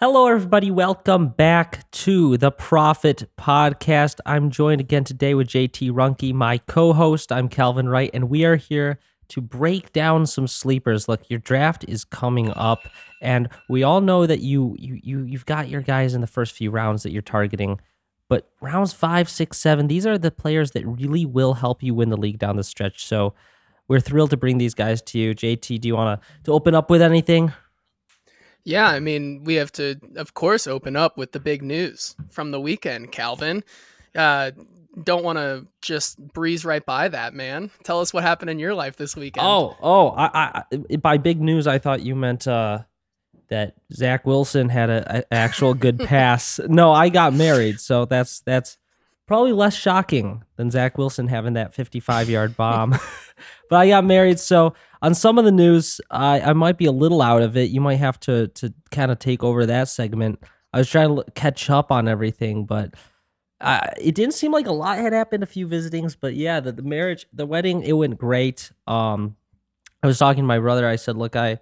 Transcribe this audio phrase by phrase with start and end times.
[0.00, 0.70] Hello, everybody.
[0.70, 4.20] Welcome back to the ProFFet Podcast.
[4.24, 7.32] I'm joined again today with JT Runke, my co host.
[7.32, 11.08] I'm Calvin Wright, and we are here to break down some sleepers.
[11.08, 12.88] Look, your draft is coming up,
[13.20, 16.54] and we all know that you, you, you, you've got your guys in the first
[16.54, 17.80] few rounds that you're targeting.
[18.28, 22.10] But rounds five, six, seven, these are the players that really will help you win
[22.10, 23.04] the league down the stretch.
[23.04, 23.34] So
[23.88, 25.34] we're thrilled to bring these guys to you.
[25.34, 27.52] JT, do you want to to open up with anything?
[28.64, 32.50] Yeah, I mean, we have to, of course, open up with the big news from
[32.50, 33.64] the weekend, Calvin.
[34.14, 34.50] Uh,
[35.02, 37.70] don't want to just breeze right by that, man.
[37.84, 39.46] Tell us what happened in your life this weekend.
[39.46, 42.80] Oh, oh, I, I by big news, I thought you meant uh,
[43.48, 46.60] that Zach Wilson had a, a actual good pass.
[46.68, 48.78] No, I got married, so that's that's
[49.26, 52.98] probably less shocking than Zach Wilson having that 55 yard bomb.
[53.70, 56.92] but I got married, so on some of the news, I, I might be a
[56.92, 57.70] little out of it.
[57.70, 60.42] You might have to to kind of take over that segment.
[60.72, 62.94] I was trying to catch up on everything, but
[63.60, 65.42] uh, it didn't seem like a lot had happened.
[65.42, 68.70] A few visitings, but yeah, the, the marriage, the wedding, it went great.
[68.86, 69.36] Um,
[70.02, 70.86] I was talking to my brother.
[70.86, 71.58] I said, "Look, I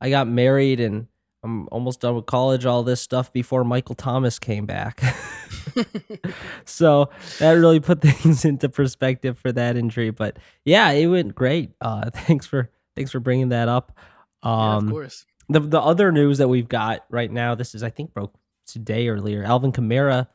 [0.00, 1.06] I got married and
[1.42, 2.66] I'm almost done with college.
[2.66, 5.02] All this stuff before Michael Thomas came back."
[6.64, 10.10] so that really put things into perspective for that injury.
[10.10, 11.72] But yeah, it went great.
[11.80, 12.70] Uh, thanks for
[13.00, 13.98] thanks for bringing that up.
[14.42, 15.26] Um, yeah, of um, course.
[15.48, 18.34] The the other news that we've got right now, this is I think broke
[18.66, 19.42] today earlier.
[19.42, 20.28] Alvin Kamara.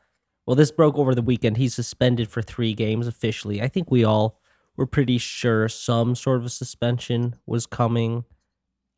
[0.46, 1.56] Well, this broke over the weekend.
[1.56, 3.60] He's suspended for three games officially.
[3.60, 4.40] I think we all
[4.76, 8.24] were pretty sure some sort of a suspension was coming.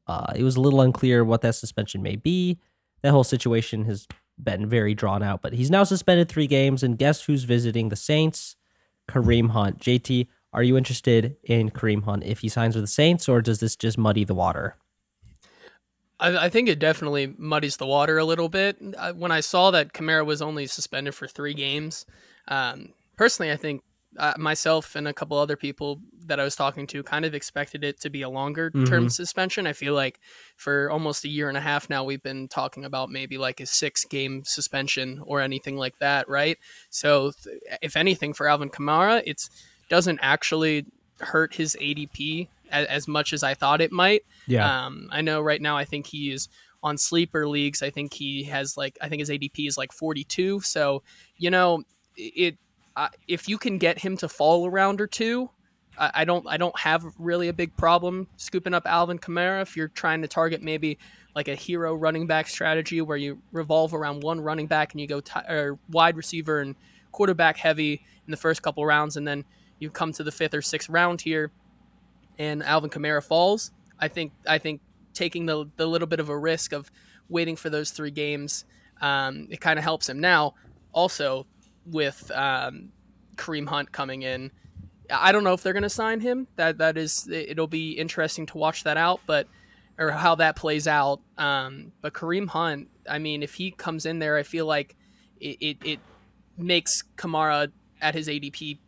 [0.06, 2.58] Uh, it was a little unclear what that suspension may be.
[3.02, 4.06] That whole situation has
[4.42, 6.82] been very drawn out, but he's now suspended three games.
[6.82, 8.56] And guess who's visiting the Saints?
[9.08, 9.78] Kareem Hunt.
[9.78, 13.60] JT, are you interested in Kareem Hunt if he signs with the Saints, or does
[13.60, 14.76] this just muddy the water?
[16.20, 18.76] I, I think it definitely muddies the water a little bit.
[19.14, 22.06] When I saw that Kamara was only suspended for three games,
[22.48, 23.82] um, personally, I think
[24.16, 27.84] uh, myself and a couple other people that I was talking to kind of expected
[27.84, 29.08] it to be a longer term mm-hmm.
[29.08, 29.66] suspension.
[29.66, 30.18] I feel like
[30.56, 33.66] for almost a year and a half now, we've been talking about maybe like a
[33.66, 36.58] six game suspension or anything like that, right?
[36.90, 39.48] So, th- if anything, for Alvin Kamara, it
[39.88, 40.86] doesn't actually
[41.20, 44.24] hurt his ADP as, as, much as I thought it might.
[44.46, 44.86] Yeah.
[44.86, 46.48] Um, I know right now, I think he is
[46.82, 47.82] on sleeper leagues.
[47.82, 50.60] I think he has like, I think his ADP is like 42.
[50.60, 51.02] So,
[51.36, 51.82] you know,
[52.16, 52.56] it
[52.96, 55.48] uh, if you can get him to fall a round or two,
[55.96, 59.76] I, I, don't I don't have really a big problem scooping up Alvin Kamara if
[59.76, 60.98] you're trying to target maybe
[61.34, 65.06] like a hero running back strategy where you revolve around one running back and you
[65.06, 66.74] go t- or wide receiver and
[67.12, 69.44] quarterback heavy in the first couple rounds and then
[69.78, 71.52] you come to the fifth or sixth round here
[72.38, 73.72] and Alvin Kamara falls.
[73.98, 74.80] I think I think
[75.12, 76.90] taking the the little bit of a risk of
[77.28, 78.64] waiting for those three games,
[79.00, 80.20] um, it kind of helps him.
[80.20, 80.54] Now,
[80.92, 81.46] also
[81.84, 82.90] with um,
[83.36, 84.52] Kareem Hunt coming in.
[85.10, 86.48] I don't know if they're going to sign him.
[86.56, 89.48] That that is, it'll be interesting to watch that out, but
[89.98, 91.20] or how that plays out.
[91.38, 94.96] Um, but Kareem Hunt, I mean, if he comes in there, I feel like
[95.40, 96.00] it it, it
[96.56, 98.78] makes Kamara at his ADP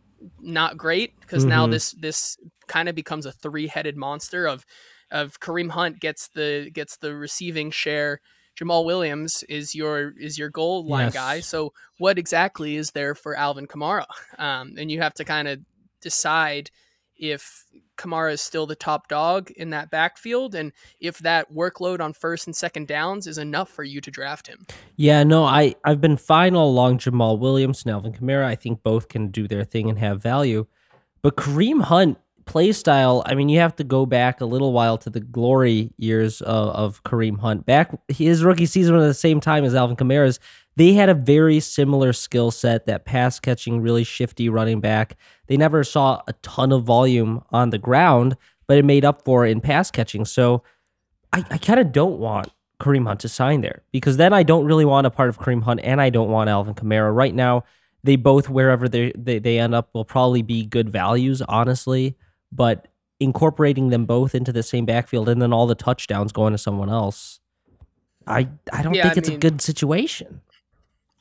[0.40, 1.50] not great because mm-hmm.
[1.50, 2.36] now this this
[2.66, 4.64] kind of becomes a three headed monster of
[5.10, 8.20] of Kareem Hunt gets the gets the receiving share
[8.60, 11.14] Jamaal Williams is your is your goal line yes.
[11.14, 11.40] guy.
[11.40, 14.06] So what exactly is there for Alvin Kamara?
[14.38, 15.60] Um, and you have to kind of
[16.00, 16.70] decide
[17.16, 17.64] if
[18.00, 22.46] Kamara is still the top dog in that backfield and if that workload on first
[22.46, 24.66] and second downs is enough for you to draft him.
[24.96, 28.44] Yeah, no, I, I've been fine all along Jamaal Williams and Alvin Kamara.
[28.44, 30.66] I think both can do their thing and have value.
[31.22, 34.98] But Kareem Hunt play style, I mean, you have to go back a little while
[34.98, 37.66] to the glory years of, of Kareem Hunt.
[37.66, 40.40] Back his rookie season at the same time as Alvin Kamara's,
[40.80, 45.16] they had a very similar skill set, that pass catching, really shifty running back.
[45.46, 48.36] They never saw a ton of volume on the ground,
[48.66, 50.24] but it made up for in pass catching.
[50.24, 50.62] So
[51.32, 52.48] I, I kind of don't want
[52.80, 55.62] Kareem Hunt to sign there because then I don't really want a part of Kareem
[55.62, 57.14] Hunt and I don't want Alvin Kamara.
[57.14, 57.64] Right now,
[58.02, 62.16] they both, wherever they, they, they end up, will probably be good values, honestly
[62.52, 62.88] but
[63.18, 66.88] incorporating them both into the same backfield and then all the touchdowns going to someone
[66.88, 67.40] else,
[68.26, 70.40] I I don't yeah, think I it's mean, a good situation.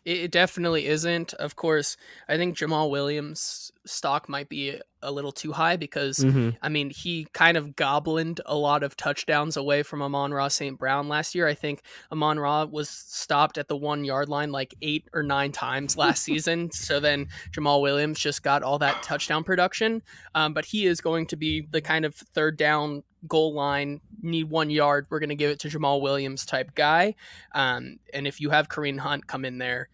[0.06, 1.34] It definitely isn't.
[1.34, 1.98] Of course,
[2.28, 6.57] I think Jamaal Williams stock might be a little too high because Mhm.
[6.62, 10.77] I mean he kind of goblined a lot of touchdowns away from Amon Ra St.
[10.77, 11.47] Brown last year.
[11.47, 11.81] I think
[12.12, 16.24] Amon Ra was stopped at the one yard line like eight or nine times last
[16.24, 16.71] season.
[16.71, 20.01] So then Jamaal Williams just got all that touchdown production.
[20.36, 24.50] Um, but he is going to be the kind of third down goal line, need
[24.50, 25.07] one yard.
[25.09, 27.15] We're going to give it to Jamaal Williams type guy.
[27.53, 29.89] Um, and if you have Kareem Hunt come in there,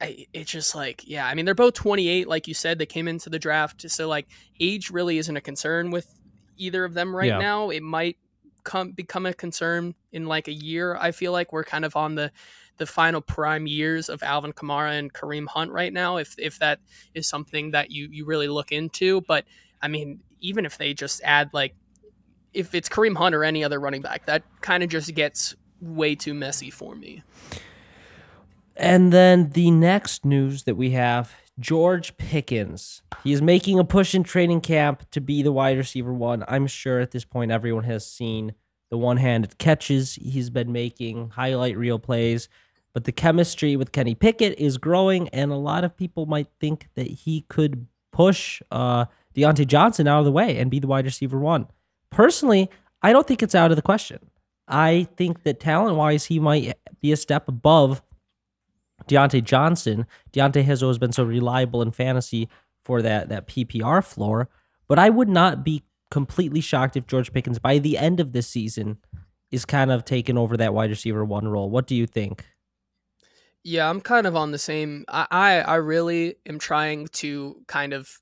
[0.00, 3.08] I, it's just like yeah i mean they're both 28 like you said they came
[3.08, 4.26] into the draft so like
[4.60, 6.12] age really isn't a concern with
[6.58, 7.38] either of them right Yeah.
[7.38, 7.70] now.
[7.70, 8.16] It might
[8.64, 11.52] come become a concern in like a year i feel like.
[11.52, 12.30] We're kind of on the
[12.78, 16.80] the final prime years of alvin kamara and kareem hunt right now if if that
[17.14, 19.44] is something that you you really look into but
[19.80, 21.74] i mean even if they just add like
[22.52, 26.14] if it's kareem hunt or any other running back that kind of just gets way
[26.14, 27.22] too messy for me
[28.76, 33.02] And then the next news that we have George Pickens.
[33.24, 36.44] He is making a push in training camp to be the wide receiver one.
[36.46, 38.54] I'm sure at this point everyone has seen
[38.90, 42.48] the one handed catches he's been making, highlight reel plays.
[42.92, 46.88] But the chemistry with Kenny Pickett is growing, and a lot of people might think
[46.94, 51.04] that he could push uh, Diontae Johnson out of the way and be the wide
[51.04, 51.66] receiver one.
[52.10, 52.70] Personally,
[53.02, 54.30] I don't think it's out of the question.
[54.66, 58.02] I think that talent wise, he might be a step above
[59.08, 60.06] Diontae Johnson.
[60.32, 62.48] Diontae has always been so reliable in fantasy
[62.84, 64.48] for that that PPR floor,
[64.88, 68.46] but I would not be completely shocked if George Pickens by the end of this
[68.46, 68.98] season
[69.50, 71.70] is kind of taking over that wide receiver one role.
[71.70, 72.46] What do you think?
[73.62, 75.04] Yeah, I'm kind of on the same.
[75.08, 78.20] I, I I really am trying to kind of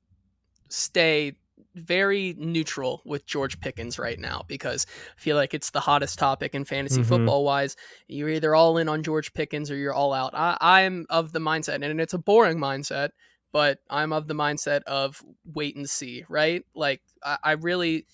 [0.68, 1.36] stay
[1.74, 6.54] very neutral with George Pickens right now because I feel like it's the hottest topic
[6.54, 7.06] in fantasy Mhm.
[7.06, 7.76] football wise.
[8.08, 10.32] You're either all in on George Pickens or you're all out.
[10.34, 13.10] I I'm of the mindset, and it's a boring mindset,
[13.52, 16.24] but I'm of the mindset of wait and see.
[16.28, 16.64] Right?
[16.74, 18.06] Like I, I really.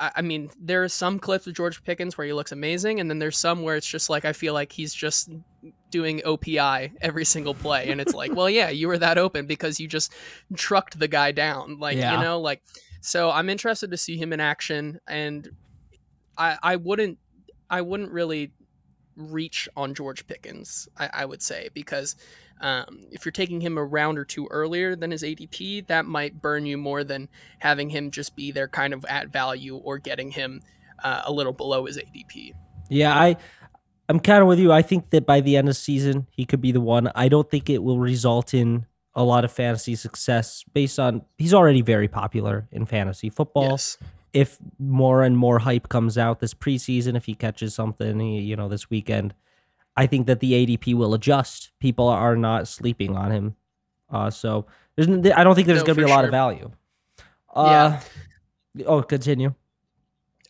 [0.00, 3.08] I I mean, there are some clips of George Pickens where he looks amazing, and
[3.08, 5.30] then there's some where it's just like I feel like he's just
[5.90, 7.90] doing OPI every single play.
[7.90, 10.12] And it's like, well, yeah, you were that open because you just
[10.56, 11.78] trucked the guy down.
[11.78, 12.16] Like, Yeah.
[12.16, 12.62] you know, like,
[13.00, 15.00] so I'm interested to see him in action.
[15.08, 15.48] And
[16.38, 17.18] I, I wouldn't,
[17.68, 18.52] I wouldn't really
[19.16, 22.16] reach on George Pickens, I, I would say, because
[22.60, 26.40] um, if you're taking him a round or two earlier than his ADP, that might
[26.40, 27.28] burn you more than
[27.58, 30.60] having him just be there kind of at value or getting him
[31.02, 32.52] uh, a little below his ADP.
[32.88, 33.36] Yeah, I
[34.08, 34.72] I'm kind of with you.
[34.72, 37.10] I think that by the end of the season, he could be the one.
[37.14, 41.54] I don't think it will result in a lot of fantasy success based on he's
[41.54, 43.70] already very popular in fantasy football.
[43.70, 43.98] Yes.
[44.32, 48.68] if more and more hype comes out this preseason, if he catches something, you know,
[48.68, 49.34] this weekend,
[49.96, 51.72] I think that the ADP will adjust.
[51.80, 53.56] People are not sleeping on him,
[54.10, 54.66] uh, so
[54.96, 55.08] there's.
[55.08, 56.70] I don't think there's No, going to be a lot of value.
[57.54, 58.00] Uh,
[58.86, 59.54] Oh, continue.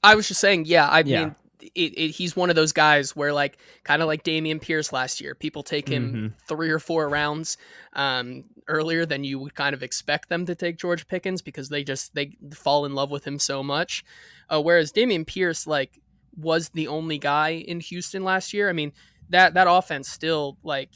[0.05, 0.87] I was just saying, yeah.
[0.87, 1.25] I Yeah.
[1.25, 1.37] mean,
[1.75, 5.21] it, it, he's one of those guys where, like, kind of like Dameon Pierce last
[5.23, 6.47] year, people take him Mhm.
[6.47, 7.57] three or four rounds
[7.95, 11.83] um, earlier than you would kind of expect them to take George Pickens because they
[11.83, 14.05] just they fall in love with him so much.
[14.51, 15.99] Uh, whereas Dameon Pierce, like,
[16.37, 18.69] was the only guy in Houston last year.
[18.69, 18.93] I mean,
[19.31, 20.91] that that offense still like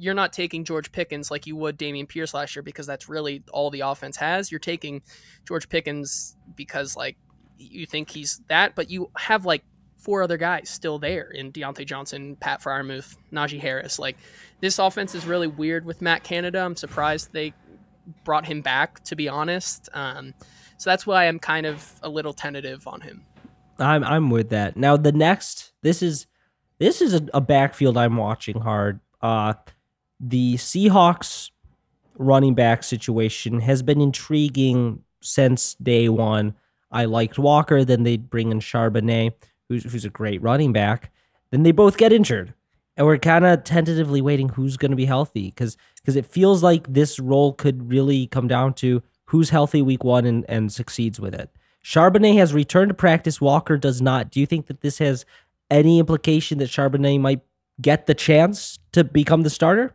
[0.00, 3.42] you're not taking George Pickens like you would Dameon Pierce last year because that's really
[3.52, 4.50] all the offense has.
[4.50, 5.02] You're taking
[5.46, 7.16] George Pickens because like
[7.58, 9.62] you think he's that, but you have like
[9.98, 13.98] four other guys still there in Diontae Johnson, Pat Freiermuth, Najee Harris.
[13.98, 14.16] Like
[14.60, 16.60] this offense is really weird with Matt Canada.
[16.60, 17.52] I'm surprised they
[18.24, 19.88] brought him back, to be honest.
[19.92, 20.32] Um,
[20.78, 23.26] so that's why I'm kind of a little tentative on him.
[23.78, 24.76] I'm I'm with that.
[24.76, 26.26] Now the next, this is
[26.80, 28.98] this is a, a backfield I'm watching hard.
[29.22, 29.54] Uh,
[30.18, 31.50] the Seahawks
[32.16, 36.54] running back situation has been intriguing since day one.
[36.90, 39.34] I liked Walker, then they bring in Charbonnet,
[39.68, 41.12] who's who's a great running back.
[41.52, 42.54] Then they both get injured,
[42.96, 46.62] and we're kind of tentatively waiting who's going to be healthy because because it feels
[46.62, 51.20] like this role could really come down to who's healthy week one and, and succeeds
[51.20, 51.50] with it.
[51.84, 53.40] Charbonnet has returned to practice.
[53.40, 54.30] Walker does not.
[54.30, 55.24] Do you think that this has
[55.70, 57.40] any implication that Charbonnet might
[57.80, 59.94] get the chance to become the starter?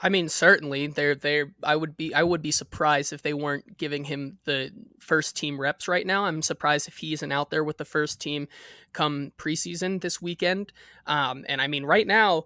[0.00, 1.54] I mean, certainly they're they're.
[1.62, 4.70] I would be I would be surprised if they weren't giving him the
[5.00, 6.24] first team reps right now.
[6.24, 8.48] I'm surprised if he isn't out there with the first team
[8.92, 10.72] come preseason this weekend.
[11.06, 12.44] Um, and I mean, right now,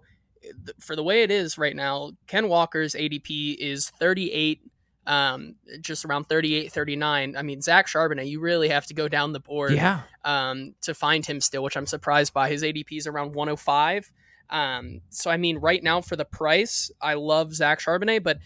[0.79, 4.61] for the way it is right now, Ken Walker's ADP is 38.
[5.09, 7.35] Um, just around 38, 39.
[7.35, 10.01] I mean, Zach Charbonnet, you really have to go down the board Yeah.
[10.23, 12.47] um, to find him still, which I'm surprised by.
[12.47, 14.11] His ADP is around 105.
[14.51, 18.37] Um, so I mean, right now for the price, I love Zach Charbonnet, but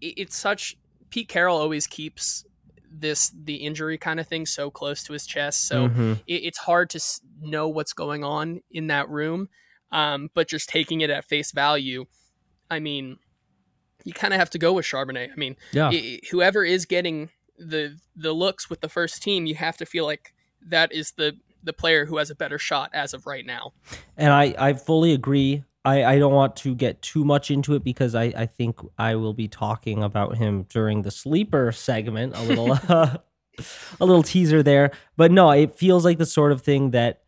[0.00, 0.76] it, it's such
[1.10, 2.44] Pete Carroll always keeps
[2.92, 6.12] this the injury kind of thing so close to his chest, so mm-hmm.
[6.26, 7.00] it, it's hard to
[7.40, 9.48] know what's going on in that room.
[9.92, 12.06] Um, but just taking it at face value,
[12.70, 13.18] I mean,
[14.04, 15.30] you kind of have to go with Charbonnet.
[15.32, 15.90] I mean, yeah.
[15.92, 20.04] It, whoever is getting the the looks with the first team, you have to feel
[20.04, 20.34] like
[20.66, 23.72] that is the the player who has a better shot as of right now.
[24.16, 25.64] And I I fully agree.
[25.82, 29.14] I, I don't want to get too much into it because I, I think I
[29.14, 32.36] will be talking about him during the sleeper segment.
[32.36, 33.16] A little uh,
[34.00, 37.22] a little teaser there, but no, it feels like the sort of thing that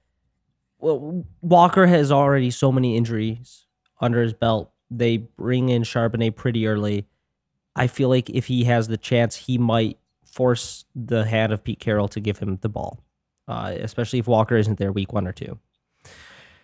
[0.79, 3.67] well, Walker has already so many injuries
[4.01, 4.72] under his belt.
[4.95, 7.07] They bring in Charbonnet pretty early.
[7.75, 11.81] I feel like if he has the chance, he might force the hand of Pete
[11.81, 13.01] Carroll to give him the ball,
[13.49, 15.59] uh, especially if Walker isn't there week one or two.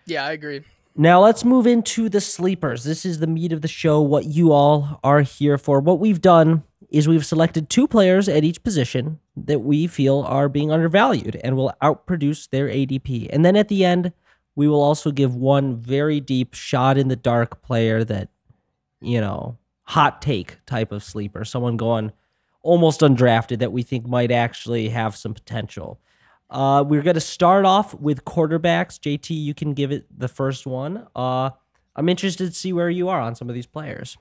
[0.06, 0.62] Yeah, I agree.
[0.96, 2.82] Now let's move into the sleepers.
[2.84, 5.80] This is the meat of the show, what you all are here for.
[5.80, 10.48] What we've done is we've selected two players at each position that we feel are
[10.48, 13.28] being undervalued and will outproduce their ADP.
[13.30, 14.12] And then at the end,
[14.58, 18.28] we will also give one very deep shot in the dark player that,
[19.00, 22.10] you know, hot take type of sleeper, someone going
[22.62, 26.00] almost undrafted that we think might actually have some potential.
[26.50, 28.98] Uh, we're going to start off with quarterbacks.
[28.98, 31.06] JT, you can give it the first one.
[31.14, 31.50] Uh,
[31.94, 34.18] I'm interested to see where you are on some of these players.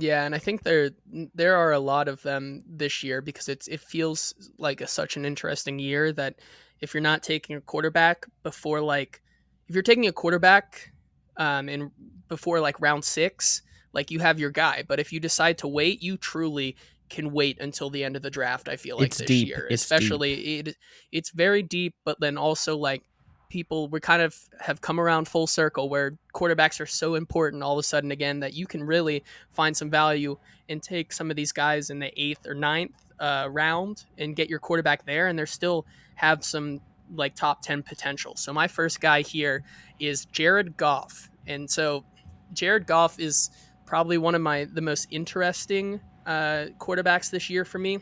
[0.00, 0.90] Yeah, and I think there
[1.34, 5.16] there are a lot of them this year because it's it feels like a, such
[5.16, 6.36] an interesting year that
[6.80, 9.20] if you're not taking a quarterback before like
[9.66, 10.92] if you're taking a quarterback
[11.36, 11.90] um in
[12.28, 13.62] before like round 6,
[13.92, 16.76] like you have your guy, but if you decide to wait, you truly
[17.10, 18.68] can wait until the end of the draft.
[18.68, 19.48] I feel like it's this deep.
[19.48, 20.68] year, it's especially deep.
[20.68, 20.76] it,
[21.10, 23.02] it's very deep, but then also like
[23.48, 27.72] people we kind of have come around full circle where quarterbacks are so important all
[27.72, 30.36] of a sudden again that you can really find some value
[30.68, 34.48] and take some of these guys in the eighth or ninth uh, round and get
[34.48, 36.80] your quarterback there, and they're still have some
[37.14, 38.36] like top 10 potential.
[38.36, 39.64] So my first guy here
[39.98, 41.30] is Jared Goff.
[41.46, 42.04] And so
[42.52, 43.50] Jared Goff is
[43.86, 48.00] probably one of my the most interesting uh, quarterbacks this year for me,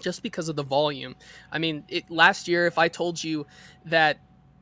[0.00, 1.14] just because of the volume.
[1.50, 3.46] I mean, it, last year, if I told you
[3.84, 4.18] that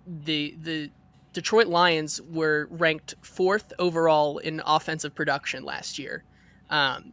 [0.06, 0.90] the the
[1.32, 6.24] Detroit Lions were ranked fourth overall in offensive production last year,
[6.70, 7.12] um,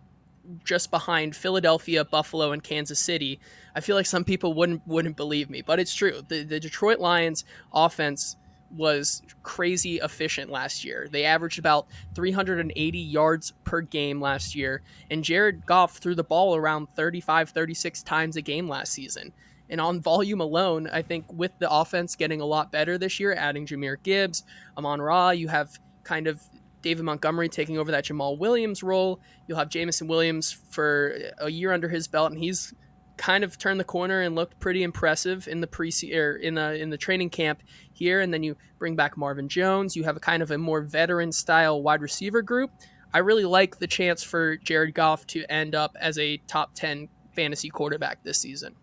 [0.63, 3.39] just behind Philadelphia, Buffalo, and Kansas City.
[3.75, 6.21] I feel like some people wouldn't wouldn't believe me, but it's true.
[6.27, 8.35] The the Detroit Lions offense
[8.75, 11.07] was crazy efficient last year.
[11.09, 16.55] They averaged about 380 yards per game last year, and Jared Goff threw the ball
[16.55, 19.31] around 35, 36 times a game last season.
[19.69, 23.33] And on volume alone, I think with the offense getting a lot better this year,
[23.33, 24.43] adding Jahmyr Gibbs,
[24.77, 26.41] Amon Ra, you have kind of
[26.81, 29.19] David Montgomery taking over that Jamaal Williams role.
[29.47, 32.73] You'll have Jameson Williams for a year under his belt, and he's
[33.17, 36.53] kind of turned the corner and looked pretty impressive in the pre or er, in
[36.53, 38.21] the in the training camp here.
[38.21, 39.95] And then you bring back Marvin Jones.
[39.95, 42.71] You have a kind of a more veteran style wide receiver group.
[43.13, 47.09] I really like the chance for Jared Goff to end up as a top ten
[47.35, 48.75] fantasy quarterback this season.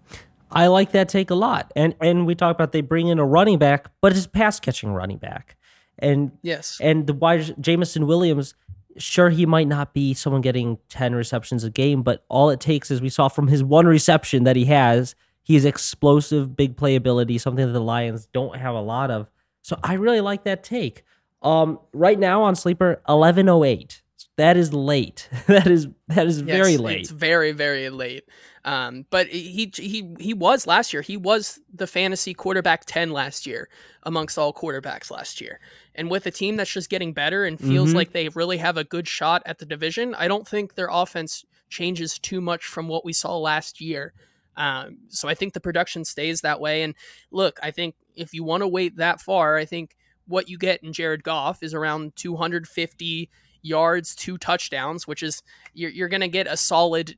[0.54, 1.73] I like that take a lot.
[1.76, 4.92] And and we talk about they bring in a running back, but it's pass catching
[4.92, 5.56] running back.
[5.99, 8.54] And yes, and the wide Jameson Williams
[8.96, 12.90] sure he might not be someone getting 10 receptions a game, but all it takes
[12.90, 17.66] is we saw from his one reception that he has, he's explosive, big playability, something
[17.66, 19.28] that the Lions don't have a lot of.
[19.62, 21.02] So I really like that take.
[21.42, 24.02] Um, right now on Sleeper, 1108.
[24.36, 25.28] That is late.
[25.46, 27.00] that is that is yes, very late.
[27.00, 28.24] It's very very late.
[28.64, 31.02] Um, but he he he was last year.
[31.02, 33.68] He was the fantasy quarterback ten last year
[34.02, 35.60] amongst all quarterbacks last year.
[35.94, 37.96] And with a team that's just getting better and feels mm-hmm.
[37.96, 41.44] like they really have a good shot at the division, I don't think their offense
[41.68, 44.12] changes too much from what we saw last year.
[44.56, 46.82] Um, so I think the production stays that way.
[46.82, 46.94] And
[47.30, 50.82] look, I think if you want to wait that far, I think what you get
[50.82, 53.30] in Jared Goff is around 250
[53.64, 55.42] yards, two touchdowns, which is
[55.73, 57.16] you're, you're going to get a solid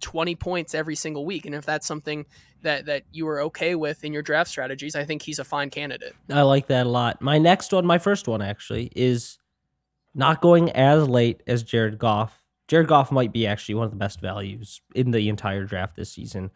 [0.00, 1.44] 20 points every single week.
[1.44, 2.24] And if that's something
[2.62, 5.70] that, that you are okay with in your draft strategies, I think he's a fine
[5.70, 6.14] candidate.
[6.30, 7.20] I like that a lot.
[7.20, 9.38] My next one, my first one actually, is
[10.14, 12.42] not going as late as Jared Goff.
[12.68, 16.12] Jared Goff might be actually one of the best values in the entire draft this
[16.12, 16.50] season.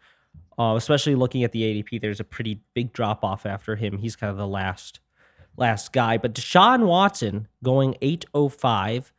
[0.57, 3.97] Uh, especially looking at the ADP, there's a pretty big drop off after him.
[3.97, 4.99] He's kind of the last
[5.57, 6.17] last guy.
[6.17, 9.13] But Deshaun Watson going 805,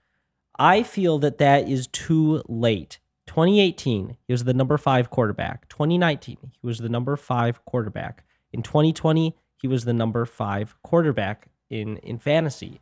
[0.59, 2.99] I feel that that is too late.
[3.27, 5.69] 2018, he was the number five quarterback.
[5.69, 8.25] 2019, he was the number five quarterback.
[8.53, 12.81] In 2020, he was the number five quarterback in, in fantasy.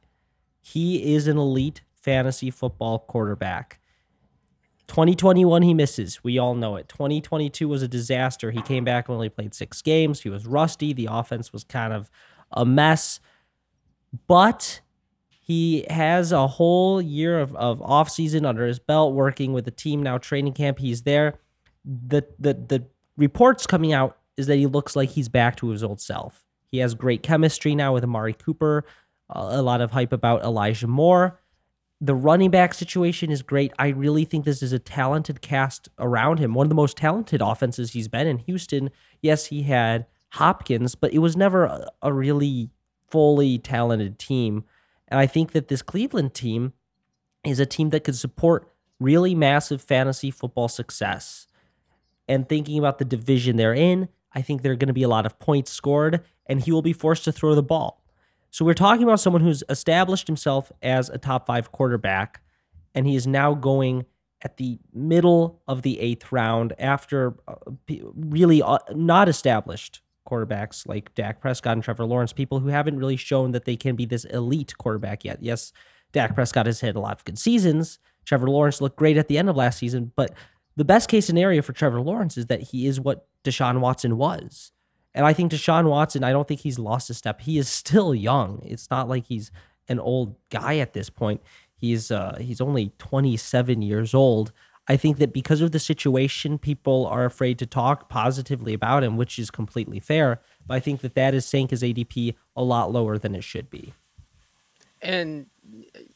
[0.61, 3.81] He is an elite fantasy football quarterback.
[4.89, 6.23] 2021 he misses.
[6.23, 6.89] We all know it.
[6.89, 8.51] 2022 was a disaster.
[8.51, 10.21] He came back and only played 6 games.
[10.21, 10.93] He was rusty.
[10.93, 12.11] The offense was kind of
[12.51, 13.19] a mess.
[14.27, 14.82] But
[15.45, 19.73] he has a whole year of, of off season under his belt working with the
[19.73, 20.79] team now training camp.
[20.79, 21.41] He's there.
[21.85, 25.83] The the the reports coming out is that he looks like he's back to his
[25.83, 26.45] old self.
[26.71, 28.85] He has great chemistry now with Amari Cooper.
[29.31, 31.41] A lot of hype about Elijah Moore.
[32.01, 33.73] The running back situation is great.
[33.79, 36.55] I really think this is a talented cast around him.
[36.55, 38.91] One of the most talented offenses he's been in Houston.
[39.21, 42.71] Yes, he had Hopkins, but it was never a, a really
[43.11, 44.65] fully talented team.
[45.13, 46.73] And I think that this Cleveland team
[47.45, 51.47] is a team that could support really massive fantasy football success.
[52.27, 55.09] And thinking about the division they're in, I think there are going to be a
[55.09, 58.03] lot of points scored, and he will be forced to throw the ball.
[58.51, 62.41] So we're talking about someone who's established himself as a top five quarterback,
[62.95, 64.07] and he is now going
[64.41, 67.57] at the middle of the eighth round after uh,
[68.15, 73.17] really uh, not established quarterbacks like Dak Prescott and Trevor Lawrence, people who haven't really
[73.17, 75.43] shown that they can be this elite quarterback yet.
[75.43, 75.73] Yes,
[76.13, 77.99] Dak Prescott has had a lot of good seasons.
[78.25, 80.33] Trevor Lawrence looked great at the end of last season, but
[80.77, 84.73] the best case scenario for Trevor Lawrence is that he is what Deshaun Watson was.
[85.15, 87.43] And I think Deshaun Watson, I don't think he's lost a step.
[87.43, 88.63] He is still young.
[88.65, 89.51] It's not like he's
[89.89, 91.43] an old guy at this point.
[91.75, 94.53] He's uh, he's only 27 years old.
[94.89, 99.17] I think that because of the situation, people are afraid to talk positively about him,
[99.17, 100.41] which is completely fair.
[100.67, 103.71] But I think that that is saying his ADP a lot lower than it should
[103.71, 103.95] be.
[105.01, 105.47] And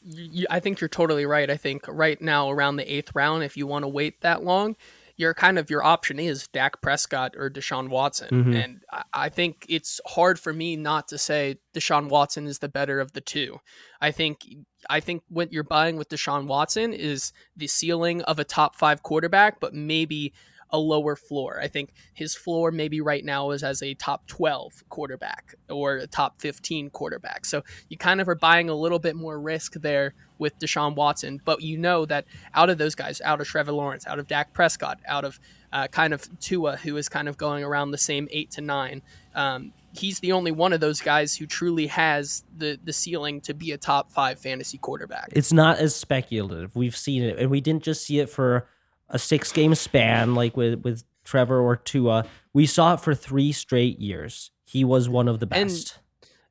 [0.03, 1.49] you, I think you're totally right.
[1.49, 4.75] I think right now around the eighth round, if you want to wait that long,
[5.17, 8.29] your kind of your option is Dak Prescott or Deshaun Watson.
[8.29, 8.53] Mm-hmm.
[8.53, 8.83] And
[9.13, 13.13] I, think it's hard for me not to say Deshaun Watson is the better of
[13.13, 13.57] the two.
[13.99, 14.45] I think
[14.89, 19.01] I think what you're buying with Deshaun Watson is the ceiling of a top five
[19.01, 20.33] quarterback, but maybe
[20.69, 21.59] a lower floor.
[21.61, 26.07] I think his floor maybe right now is as a top 12 quarterback or a
[26.07, 27.45] top 15 quarterback.
[27.45, 31.41] So you kind of are buying a little bit more risk there with Deshaun Watson,
[31.43, 34.53] but you know that out of those guys, out of Trevor Lawrence, out of Dak
[34.53, 35.39] Prescott, out of
[35.73, 39.01] uh, kind of Tua, who is kind of going around the same eight to nine,
[39.35, 43.53] um, he's the only one of those guys who truly has the the ceiling to
[43.53, 45.29] be a top five fantasy quarterback.
[45.31, 46.75] It's not as speculative.
[46.75, 48.67] We've seen it, and we didn't just see it for
[49.09, 52.25] a six game span like with with Trevor or Tua.
[52.53, 54.51] We saw it for three straight years.
[54.65, 55.99] He was one of the best.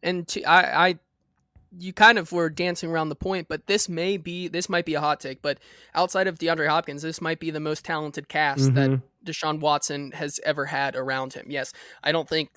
[0.02, 0.98] And, and to, I, I,
[1.78, 4.94] you kind of were dancing around the point, but this may be this might be
[4.94, 5.58] a hot take, but
[5.94, 8.74] outside of DeAndre Hopkins, this might be the most talented cast mm-hmm.
[8.74, 11.46] that Deshaun Watson has ever had around him.
[11.48, 12.50] Yes, I don't think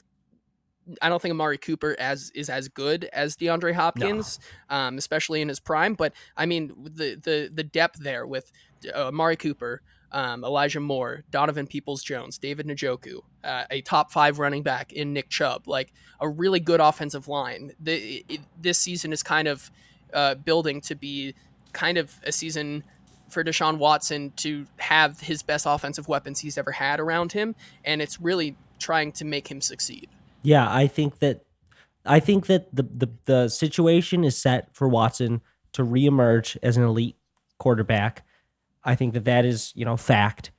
[1.02, 4.76] I don't think Amari Cooper as is as good as DeAndre Hopkins, no.
[4.76, 5.94] um, especially in his prime.
[5.94, 8.52] But I mean, the the the depth there with
[8.94, 14.40] uh, Amari Cooper, um, Elijah Moore, Donovan Peoples Jones, David Njoku, uh, a top five
[14.40, 17.72] running back in Nick Chubb, like a really good offensive line.
[17.80, 19.72] The, it, this season is kind of
[20.14, 21.36] uh, building to be
[21.74, 22.84] kind of a season
[23.30, 28.02] for Deshaun Watson to have his best offensive weapons he's ever had around him, and
[28.02, 30.10] it's really trying to make him succeed.
[30.42, 31.46] Yeah, I think that
[32.06, 35.42] I think that the the, the situation is set for Watson
[35.74, 37.18] to reemerge as an elite
[37.60, 38.26] quarterback.
[38.90, 40.50] I think that that is, you know, fact.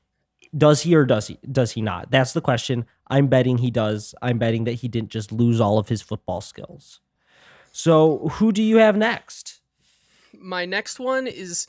[0.57, 2.13] Does he or does he does he not?
[2.13, 2.87] That's the question.
[3.09, 4.15] I'm betting he does.
[4.23, 7.01] I'm betting that he didn't just lose all of his football skills.
[7.73, 9.61] So, who do you have next?
[10.33, 11.67] My next one is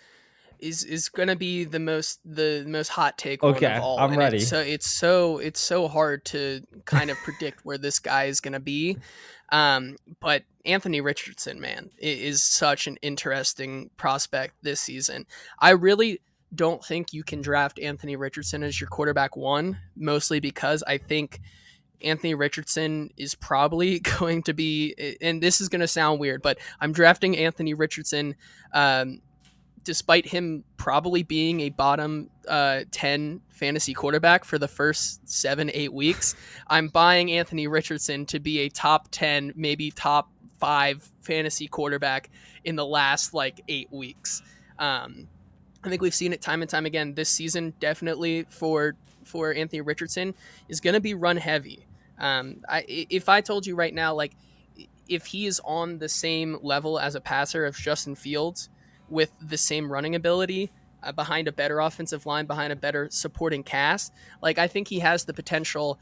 [0.59, 3.99] is is gonna be the most the most hot take okay, of all.
[3.99, 4.37] I'm and ready.
[4.37, 8.39] It's so it's so it's so hard to kind of predict where this guy is
[8.39, 8.97] gonna be.
[9.51, 15.25] Um, but Anthony Richardson, man, is such an interesting prospect this season.
[15.59, 16.21] I really
[16.53, 21.39] don't think you can draft Anthony Richardson as your quarterback one, mostly because I think
[22.03, 26.57] Anthony Richardson is probably going to be, and this is going to sound weird, but
[26.79, 28.35] I'm drafting Anthony Richardson
[28.73, 29.21] um,
[29.83, 35.93] despite him probably being a bottom uh, 10 fantasy quarterback for the first seven, eight
[35.93, 36.35] weeks,
[36.67, 42.29] I'm buying Anthony Richardson to be a top 10, maybe top five fantasy quarterback
[42.63, 44.41] in the last like eight weeks.
[44.77, 45.27] Um,
[45.83, 47.73] I think we've seen it time and time again this season.
[47.79, 50.33] Definitely for for Anthony Richardson
[50.67, 51.85] is going to be run heavy.
[52.17, 54.33] Um, I, if I told you right now, like
[55.07, 58.69] if he is on the same level as a passer of Justin Fields,
[59.11, 60.71] with the same running ability
[61.03, 64.13] uh, behind a better offensive line, behind a better supporting cast.
[64.41, 65.99] Like I think he has the potential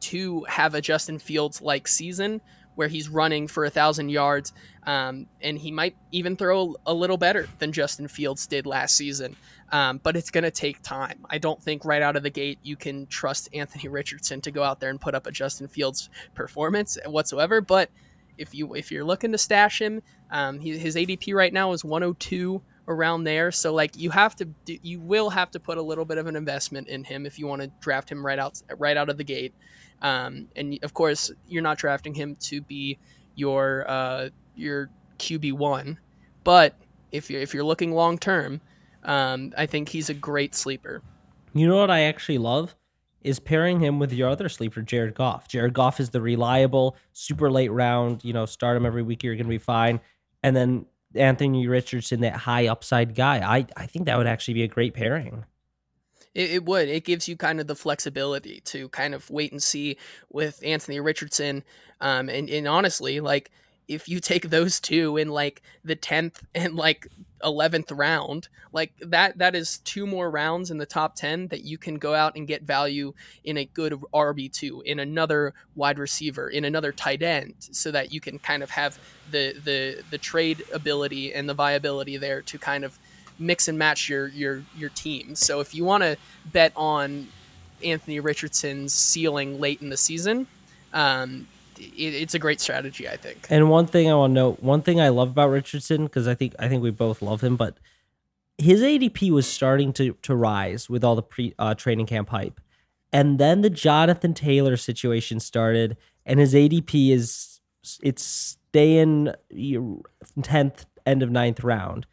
[0.00, 2.40] to have a Justin Fields like season
[2.74, 4.52] where he's running for a thousand yards,
[4.84, 9.36] um, and he might even throw a little better than Justin Fields did last season.
[9.70, 11.24] Um, but it's going to take time.
[11.30, 14.62] I don't think right out of the gate you can trust Anthony Richardson to go
[14.62, 17.60] out there and put up a Justin Fields performance whatsoever.
[17.60, 17.90] But
[18.36, 21.84] if you if you're looking to stash him, um, he, his ADP right now is
[21.84, 23.50] 102 around there.
[23.50, 26.36] So like you have to you will have to put a little bit of an
[26.36, 29.24] investment in him if you want to draft him right out right out of the
[29.24, 29.54] gate.
[30.02, 32.98] Um, and of course, you're not drafting him to be
[33.34, 35.98] your uh, your QB one,
[36.44, 36.74] but
[37.12, 38.60] if you're if you're looking long term,
[39.04, 41.02] um, I think he's a great sleeper.
[41.54, 42.74] You know what I actually love
[43.22, 45.46] is pairing him with your other sleeper, Jared Goff.
[45.46, 48.24] Jared Goff is the reliable, super late round.
[48.24, 49.22] You know, start him every week.
[49.22, 50.00] You're going to be fine.
[50.42, 53.38] And then Anthony Richardson, that high upside guy.
[53.38, 55.44] I I think that would actually be a great pairing.
[56.34, 56.88] It, it, would.
[56.88, 59.98] It gives you kind of the flexibility to kind of wait and see
[60.30, 61.62] with Anthony Richardson.
[62.00, 63.50] Um, and, and honestly, like
[63.88, 67.06] if you take those two in like the 10th and like
[67.42, 71.76] 11th round like that that is two more rounds in the top 10 that you
[71.76, 76.64] can go out and get value in a good RB2 in another wide receiver in
[76.64, 78.96] another tight end so that you can kind of have
[79.32, 82.96] the the the trade ability and the viability there to kind of
[83.38, 86.16] mix and match your your your team so if you want to
[86.52, 87.28] bet on
[87.84, 90.46] Anthony Richardson's ceiling late in the season
[90.92, 91.46] um,
[91.78, 93.46] it, it's a great strategy, I think.
[93.50, 96.34] And one thing I want to note, one thing I love about Richardson because I
[96.34, 97.78] think I think we both love him, but
[98.58, 102.60] his ADP was starting to to rise with all the pre uh, training camp hype,
[103.12, 107.60] and then the Jonathan Taylor situation started, and his ADP is
[108.02, 109.32] it's staying
[110.42, 112.06] tenth end of ninth round.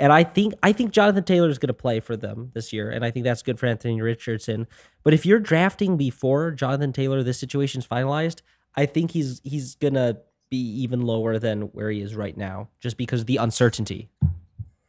[0.00, 2.90] And I think I think Jonathan Taylor is going to play for them this year,
[2.90, 4.66] and I think that's good for Anthony Richardson.
[5.04, 8.40] But if you're drafting before Jonathan Taylor, this situation's finalized.
[8.74, 10.16] I think he's he's gonna
[10.48, 14.08] be even lower than where he is right now, just because of the uncertainty.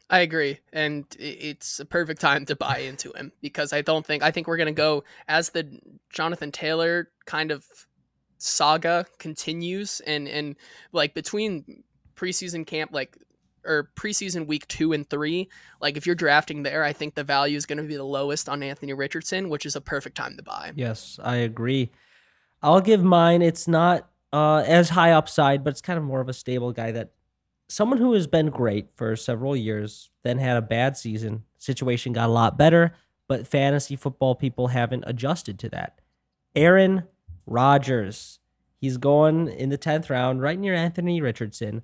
[0.10, 4.24] I agree, and it's a perfect time to buy into him because I don't think
[4.24, 5.78] I think we're gonna go as the
[6.10, 7.65] Jonathan Taylor kind of
[8.38, 10.56] saga continues, and and
[10.93, 11.84] like between
[12.15, 13.17] preseason camp, like
[13.65, 17.58] or preseason week two and three, like if you're drafting there, I think the value
[17.58, 20.43] is going to be the lowest on Anthony Richardson, which is a perfect time to
[20.43, 20.71] buy.
[20.76, 21.91] Yes, I agree.
[22.62, 23.41] I'll give mine.
[23.41, 26.91] It's not uh, as high upside, but it's kind of more of a stable guy
[26.91, 27.12] that
[27.67, 31.43] someone who has been great for several years, then had a bad season.
[31.58, 32.93] Situation got a lot better,
[33.28, 36.00] but fantasy football people haven't adjusted to that.
[36.56, 37.04] Aaron
[37.45, 38.39] Rodgers.
[38.80, 41.84] He's going in the 10th round, right near Anthony Richardson.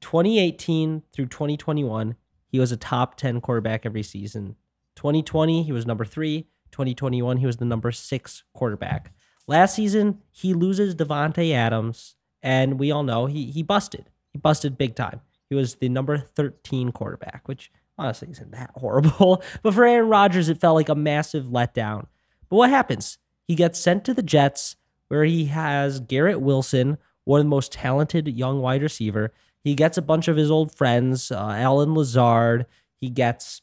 [0.00, 2.16] 2018 through 2021,
[2.48, 4.56] he was a top 10 quarterback every season.
[4.96, 6.46] 2020, he was number three.
[6.72, 9.12] 2021, he was the number six quarterback.
[9.46, 14.10] Last season, he loses Davante Adams, and we all know he he busted.
[14.32, 15.20] He busted big time.
[15.48, 19.42] He was the number 13 quarterback, which honestly isn't that horrible.
[19.62, 22.06] But for Aaron Rodgers, it felt like a massive letdown.
[22.48, 23.18] But what happens?
[23.46, 24.76] He gets sent to the Jets,
[25.08, 29.32] where he has Garrett Wilson, one of the most talented young wide receiver.
[29.62, 32.66] He gets a bunch of his old friends, uh, Allen Lazard.
[33.00, 33.62] He gets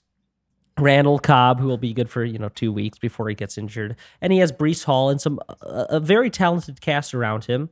[0.80, 3.96] Randall Cobb, who will be good for you know two weeks before he gets injured,
[4.22, 7.70] and he has Breece Hall and some a very talented cast around him.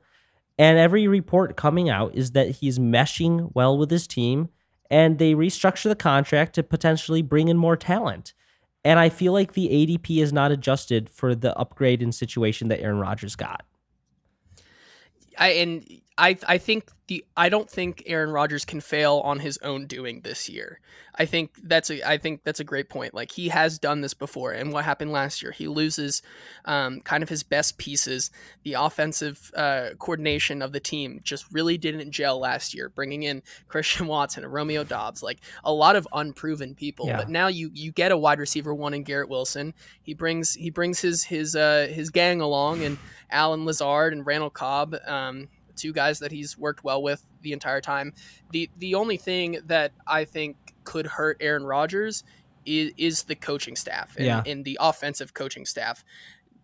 [0.57, 4.49] And every report coming out is that he's meshing well with his team,
[4.89, 8.33] and they restructure the contract to potentially bring in more talent.
[8.83, 12.79] And I feel like the ADP is not adjusted for the upgrade in situation that
[12.79, 13.65] Aaron Rodgers got.
[15.37, 19.57] I and I I think the I don't think Aaron Rodgers can fail on his
[19.59, 20.79] own doing this year.
[21.17, 23.13] I think that's a I think that's a great point.
[23.13, 25.51] Like he has done this before, and what happened last year?
[25.51, 26.21] He loses
[26.65, 28.31] um, kind of his best pieces.
[28.63, 32.89] The offensive uh, coordination of the team just really didn't gel last year.
[32.89, 37.07] Bringing in Christian Watson and Romeo Doubs, like a lot of unproven people.
[37.07, 37.17] Yeah.
[37.17, 39.73] But now you you get a wide receiver one in Garrett Wilson.
[40.01, 42.97] He brings he brings his his uh, his gang along and
[43.29, 44.95] Allen Lazard and Randall Cobb.
[45.05, 48.13] Um, two guys that he's worked well with the entire time.
[48.51, 52.23] The the only thing that I think could hurt Aaron Rodgers
[52.65, 54.43] is, is the coaching staff and, yeah.
[54.45, 56.03] and the offensive coaching staff.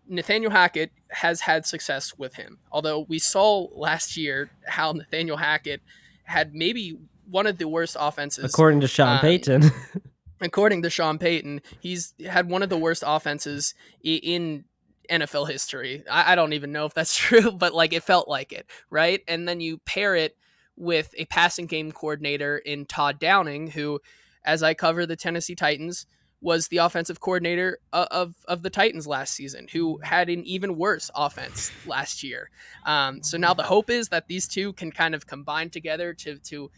[0.08, 2.58] Nathaniel Hackett has had success with him.
[2.72, 5.82] Although we saw last year how Nathaniel Hackett
[6.24, 6.98] had maybe
[7.30, 8.46] one of the worst offenses.
[8.46, 9.72] According to Sean um, Payton.
[10.42, 14.66] according to Sean Payton, he's had one of the worst offenses in
[15.12, 16.04] NFL history.
[16.10, 19.22] I, I don't even know if that's true, but like it felt like it, right?
[19.28, 20.36] And then you pair it
[20.76, 24.00] with a passing game coordinator in Todd Downing, who,
[24.44, 26.06] as I cover the Tennessee Titans,
[26.44, 31.12] was the offensive coordinator of, of, the Titans last season, who had an even worse
[31.14, 32.50] offense last year.
[32.84, 36.40] Um, so now the hope is that these two can kind of combine together to
[36.40, 36.72] to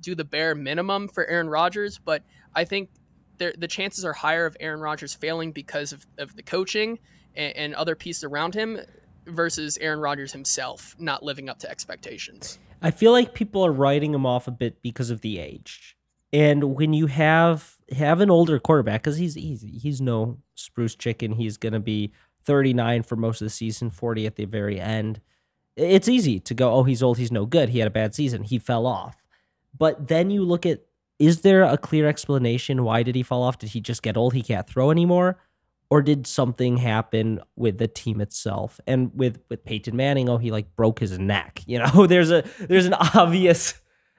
[0.00, 1.98] do the bare minimum for Aaron Rodgers.
[1.98, 2.22] But
[2.54, 2.90] I think
[3.38, 6.98] the chances are higher of Aaron Rodgers failing because of, of the coaching
[7.38, 8.78] and, and other pieces around him
[9.26, 12.58] versus Aaron Rodgers himself not living up to expectations.
[12.82, 15.96] I feel like people are writing him off a bit because of the age.
[16.32, 21.32] And when you have have an older quarterback, because he's he's he's no spruce chicken,
[21.32, 22.12] he's gonna be
[22.44, 25.20] 39 for most of the season, 40 at the very end.
[25.76, 27.70] It's easy to go, oh, he's old, he's no good.
[27.70, 29.16] He had a bad season, he fell off.
[29.76, 30.82] But then you look at
[31.18, 33.58] is there a clear explanation why did he fall off?
[33.58, 34.34] Did he just get old?
[34.34, 35.38] He can't throw anymore?
[35.90, 38.78] Or did something happen with the team itself?
[38.86, 41.62] And with with Peyton Manning, oh, he like broke his neck.
[41.66, 43.74] You know, there's a there's an obvious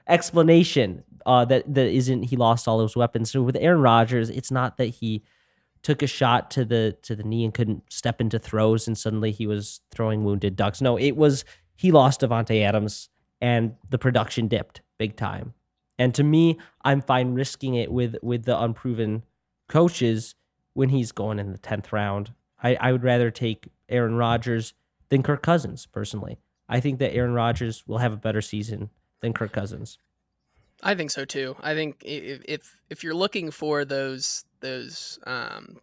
[0.08, 3.30] explanation uh, that that isn't he lost all those weapons.
[3.30, 5.22] So with Aaron Rodgers, it's not that he
[5.82, 9.30] took a shot to the to the knee and couldn't step into throws and suddenly
[9.30, 10.80] he was throwing wounded ducks.
[10.80, 11.44] No, it was
[11.76, 13.08] he lost Davante Adams
[13.40, 15.54] and the production dipped big time.
[15.98, 19.24] And to me, I'm fine risking it with with the unproven
[19.68, 20.34] coaches
[20.74, 22.32] when he's going in the tenth round.
[22.62, 24.74] I, I would rather take Aaron Rodgers
[25.08, 26.38] than Kirk Cousins personally.
[26.68, 29.98] I think that Aaron Rodgers will have a better season than Kirk Cousins.
[30.82, 31.56] I think so too.
[31.60, 35.78] I think if if, if you're looking for those those um,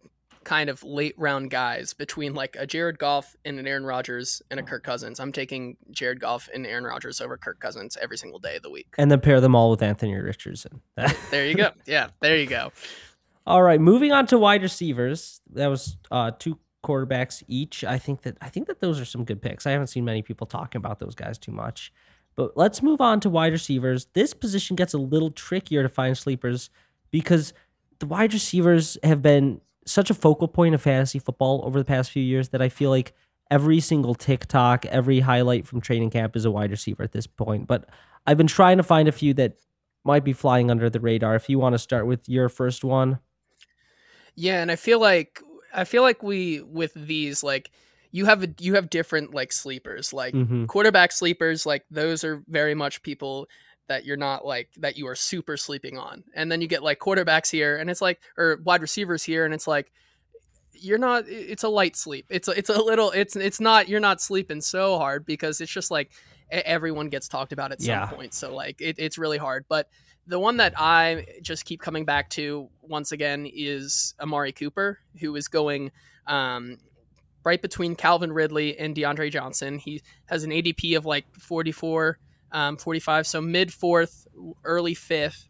[0.48, 4.58] kind of late round guys between like a Jared Goff and an Aaron Rodgers and
[4.58, 5.20] a Kirk Cousins.
[5.20, 8.70] I'm taking Jared Goff and Aaron Rodgers over Kirk Cousins every single day of the
[8.70, 8.86] week.
[8.96, 10.80] And then pair them all with Anthony Richardson.
[11.30, 11.72] there you go.
[11.86, 12.72] Yeah, there you go.
[13.48, 15.40] All right, moving on to wide receivers.
[15.54, 17.82] That was uh, two quarterbacks each.
[17.82, 19.66] I think that I think that those are some good picks.
[19.66, 21.90] I haven't seen many people talking about those guys too much.
[22.36, 24.06] But let's move on to wide receivers.
[24.12, 26.68] This position gets a little trickier to find sleepers
[27.10, 27.54] because
[28.00, 32.10] the wide receivers have been such a focal point of fantasy football over the past
[32.10, 33.14] few years that I feel like
[33.50, 37.66] every single TikTok, every highlight from training camp is a wide receiver at this point.
[37.66, 37.88] But
[38.26, 39.56] I've been trying to find a few that
[40.04, 41.34] might be flying under the radar.
[41.34, 43.20] If you want to start with your first one.
[44.38, 45.42] Yeah, and I feel like
[45.74, 47.72] I feel like we with these like
[48.12, 50.66] you have a, you have different like sleepers like mm-hmm.
[50.66, 53.48] quarterback sleepers like those are very much people
[53.88, 56.22] that you're not like that you are super sleeping on.
[56.34, 59.52] And then you get like quarterbacks here and it's like or wide receivers here and
[59.52, 59.90] it's like
[60.72, 62.26] you're not it's a light sleep.
[62.30, 65.72] It's a, it's a little it's it's not you're not sleeping so hard because it's
[65.72, 66.12] just like
[66.48, 68.06] everyone gets talked about at some yeah.
[68.06, 68.34] point.
[68.34, 69.64] So like it, it's really hard.
[69.68, 69.88] But
[70.28, 75.34] the one that I just keep coming back to once again is Amari Cooper, who
[75.34, 75.90] is going
[76.26, 76.76] um,
[77.44, 79.78] right between Calvin Ridley and DeAndre Johnson.
[79.78, 82.18] He has an ADP of like 44
[82.52, 83.26] um, 45.
[83.26, 84.26] So mid fourth,
[84.64, 85.48] early fifth.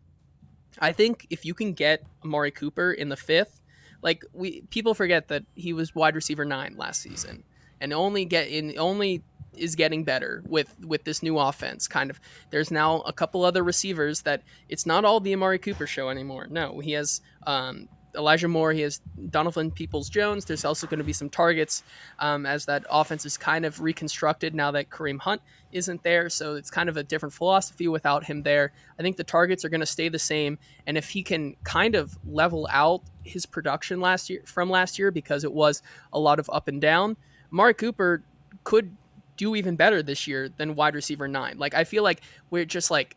[0.78, 3.60] I think if you can get Amari Cooper in the fifth,
[4.00, 7.42] like we people forget that he was wide receiver nine last season,
[7.80, 9.22] and only get in only
[9.56, 11.88] is getting better with with this new offense.
[11.88, 15.86] Kind of, there's now a couple other receivers that it's not all the Amari Cooper
[15.86, 16.46] show anymore.
[16.50, 20.44] No, he has um, Elijah Moore, he has Donovan Peoples Jones.
[20.44, 21.82] There's also going to be some targets
[22.18, 26.28] um, as that offense is kind of reconstructed now that Kareem Hunt isn't there.
[26.28, 28.72] So it's kind of a different philosophy without him there.
[28.98, 30.58] I think the targets are going to stay the same.
[30.86, 35.10] And if he can kind of level out his production last year from last year,
[35.10, 35.82] because it was
[36.12, 37.16] a lot of up and down,
[37.50, 38.22] Mark Cooper
[38.64, 38.96] could
[39.38, 41.56] do even better this year than wide receiver nine.
[41.58, 42.20] Like, I feel like
[42.50, 43.16] we're just like,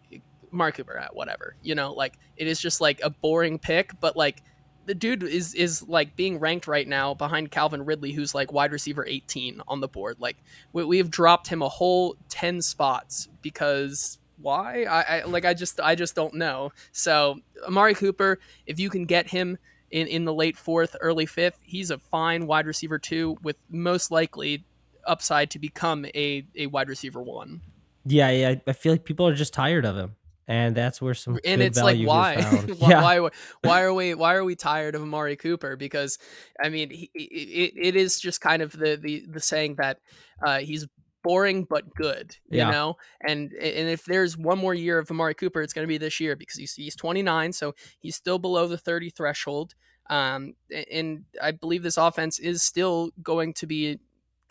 [0.51, 4.15] Mark Cooper at whatever, you know, like it is just like a boring pick, but
[4.17, 4.43] like
[4.85, 8.71] the dude is is like being ranked right now behind Calvin Ridley, who's like wide
[8.71, 10.17] receiver 18 on the board.
[10.19, 10.37] Like
[10.73, 14.83] we, we have dropped him a whole 10 spots because why?
[14.83, 16.71] I, I like I just I just don't know.
[16.91, 19.57] So Amari Cooper, if you can get him
[19.91, 24.11] in in the late fourth, early fifth, he's a fine wide receiver too, with most
[24.11, 24.65] likely
[25.05, 27.61] upside to become a a wide receiver one.
[28.05, 28.55] Yeah, yeah.
[28.65, 30.15] I feel like people are just tired of him
[30.51, 32.41] and that's where some and it's like why
[32.77, 33.01] why, yeah.
[33.01, 33.29] why
[33.61, 36.17] why are we why are we tired of Amari Cooper because
[36.61, 39.99] I mean he, it, it is just kind of the the, the saying that
[40.45, 40.87] uh, he's
[41.23, 42.71] boring but good you yeah.
[42.71, 45.97] know and and if there's one more year of Amari Cooper it's going to be
[45.97, 49.75] this year because he's he's 29 so he's still below the 30 threshold
[50.09, 50.55] um
[50.91, 53.99] and I believe this offense is still going to be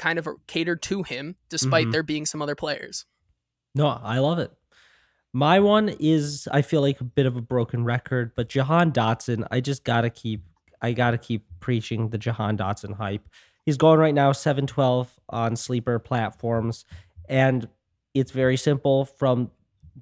[0.01, 1.93] kind of catered to him despite mm-hmm.
[1.93, 3.07] there being some other players
[3.75, 4.53] no I love it
[5.33, 9.47] my one is I feel like a bit of a broken record, but Jahan Dotson,
[9.51, 10.43] I just gotta keep
[10.83, 13.29] I gotta keep preaching the Jahan Dotson hype.
[13.65, 16.85] He's going right now 712 on sleeper platforms,
[17.29, 17.69] and
[18.13, 19.05] it's very simple.
[19.05, 19.51] From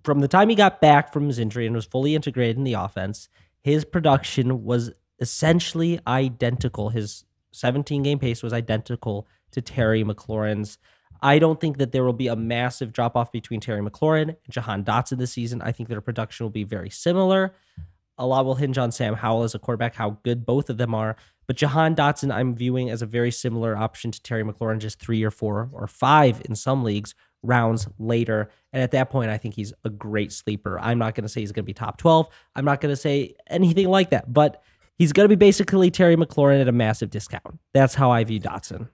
[0.03, 2.75] from the time he got back from his injury and was fully integrated in the
[2.75, 3.29] offense,
[3.61, 6.89] his production was essentially identical.
[6.89, 10.79] His 17 game pace was identical to Terry McLaurin's.
[11.21, 14.37] I don't think that there will be a massive drop off between Terry McLaurin and
[14.51, 15.61] Jahan Dotson this season.
[15.63, 17.55] I think their production will be very similar.
[18.19, 20.95] A lot will hinge on Sam Howell as a quarterback, how good both of them
[20.95, 21.17] are.
[21.47, 25.23] But Jahan Dotson, I'm viewing as a very similar option to Terry McLaurin, just three
[25.23, 28.51] or four or five in some leagues rounds later.
[28.73, 30.79] And at that point, I think he's a great sleeper.
[30.81, 32.29] I'm not going to say he's going to be top 12.
[32.55, 34.63] I'm not going to say anything like that, but
[34.97, 37.59] he's going to be basically Terry McLaurin at a massive discount.
[37.73, 38.89] That's how I view Dotson.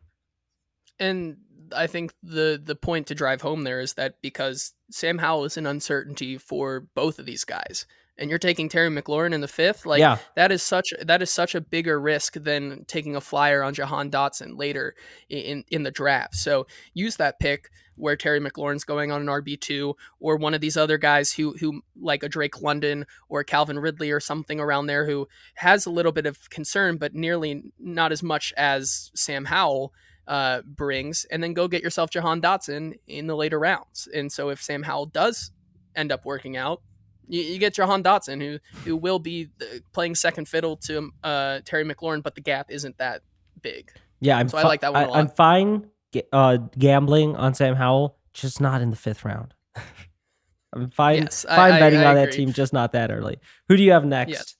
[0.98, 1.38] And
[1.74, 5.56] I think the the point to drive home there is that because Sam Howell is
[5.56, 9.86] an uncertainty for both of these guys and you're taking Terry McLaurin in the fifth,
[9.86, 10.18] like yeah.
[10.36, 14.10] that is such that is such a bigger risk than taking a flyer on Jahan
[14.10, 14.94] Dotson later
[15.28, 16.36] in in the draft.
[16.36, 20.60] So use that pick where Terry McLaurin's going on an RB two, or one of
[20.60, 24.86] these other guys who who like a Drake London or Calvin Ridley or something around
[24.86, 29.46] there who has a little bit of concern, but nearly not as much as Sam
[29.46, 29.92] Howell
[30.26, 34.08] uh, brings, and then go get yourself Jahan Dotson in the later rounds.
[34.14, 35.50] And so if Sam Howell does
[35.96, 36.82] end up working out
[37.28, 39.48] you, you get Jahan Dotson, who who will be
[39.92, 43.22] playing second fiddle to uh, Terry McLaurin, but the gap isn't that
[43.62, 43.90] big.
[44.20, 45.10] Yeah, I'm so fi- I like that one.
[45.10, 45.90] I, am fine
[46.32, 49.54] uh, gambling on Sam Howell, just not in the fifth round.
[50.72, 52.26] I'm fine, yes, fine I, betting I, I on agree.
[52.26, 53.38] that team, just not that early.
[53.68, 54.30] Who do you have next?
[54.30, 54.54] Yes.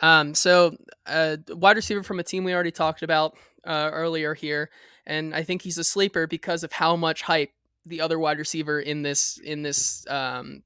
[0.00, 4.70] Um, so uh, wide receiver from a team we already talked about uh, earlier here,
[5.06, 7.50] and I think he's a sleeper because of how much hype
[7.86, 10.62] the other wide receiver in this in this um,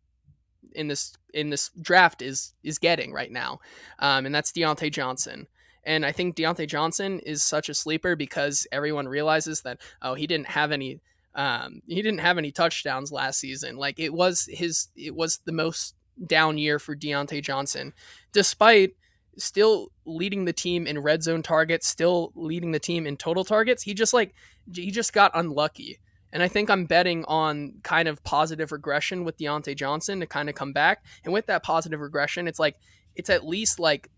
[0.74, 3.58] in this in this draft is is getting right now,
[3.98, 5.46] um, and that's Diontae Johnson.
[5.86, 10.26] And I think Diontae Johnson is such a sleeper because everyone realizes that oh he
[10.26, 11.00] didn't have any
[11.34, 13.76] um, he didn't have any touchdowns last season.
[13.76, 15.94] Like it was his it was the most
[16.26, 17.92] down year for Diontae Johnson,
[18.32, 18.94] despite
[19.38, 23.82] still leading the team in red zone targets, still leading the team in total targets.
[23.82, 24.34] He just like
[24.72, 25.98] he just got unlucky.
[26.32, 30.48] And I think I'm betting on kind of positive regression with Diontae Johnson to kind
[30.48, 31.04] of come back.
[31.24, 32.76] And with that positive regression, it's like
[33.14, 34.10] it's at least like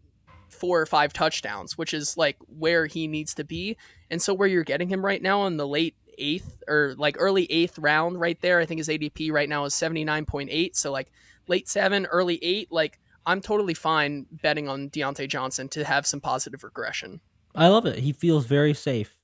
[0.49, 3.77] four or five touchdowns, which is like where he needs to be.
[4.11, 7.45] And so where you're getting him right now in the late eighth or like early
[7.51, 10.75] eighth round right there, I think his ADP right now is 79.8.
[10.75, 11.11] So like
[11.49, 16.21] late seven, early eight, like I'm totally fine betting on Diontae Johnson to have some
[16.21, 17.21] positive regression.
[17.55, 17.99] I love it.
[17.99, 19.19] He feels very safe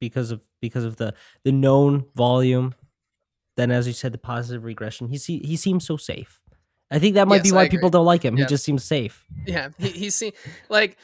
[0.00, 2.74] because of because of the the known volume.
[3.56, 5.08] Then, as you said, the positive regression.
[5.08, 6.40] He see, he seems so safe.
[6.90, 8.36] I think that might yes, be why people don't like him.
[8.36, 8.44] Yeah.
[8.44, 9.24] He just seems safe.
[9.46, 10.34] Yeah, he, he seems
[10.68, 10.96] like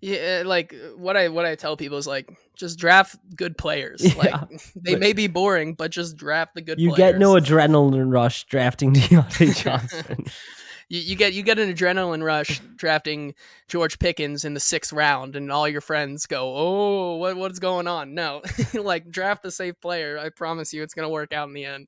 [0.00, 4.02] yeah, like what I what I tell people is like just draft good players.
[4.22, 6.80] Yeah, like they may be boring, but just draft the good.
[6.80, 7.12] You players.
[7.12, 10.24] get no adrenaline rush drafting Diontae Johnson
[10.90, 13.34] you, you get you get an adrenaline rush drafting
[13.68, 17.86] George Pickens in the sixth round, and all your friends go, "Oh, what what's going
[17.86, 18.42] on?" No,
[18.74, 20.18] like draft a safe player.
[20.18, 21.86] I promise you, it's gonna work out in the end.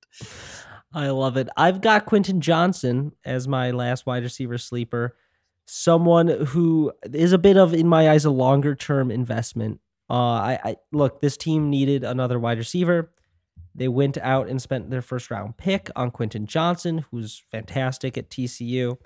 [0.95, 1.49] I love it.
[1.57, 5.17] I've got Quentin Johnston as my last wide receiver sleeper.
[5.65, 9.81] Someone who is a bit of, in my eyes, a longer term investment.
[10.11, 11.21] Uh, I, I look.
[11.21, 13.11] This team needed another wide receiver.
[13.74, 18.28] They went out and spent their first round pick on Quentin Johnston, who's fantastic at
[18.28, 18.98] TCU.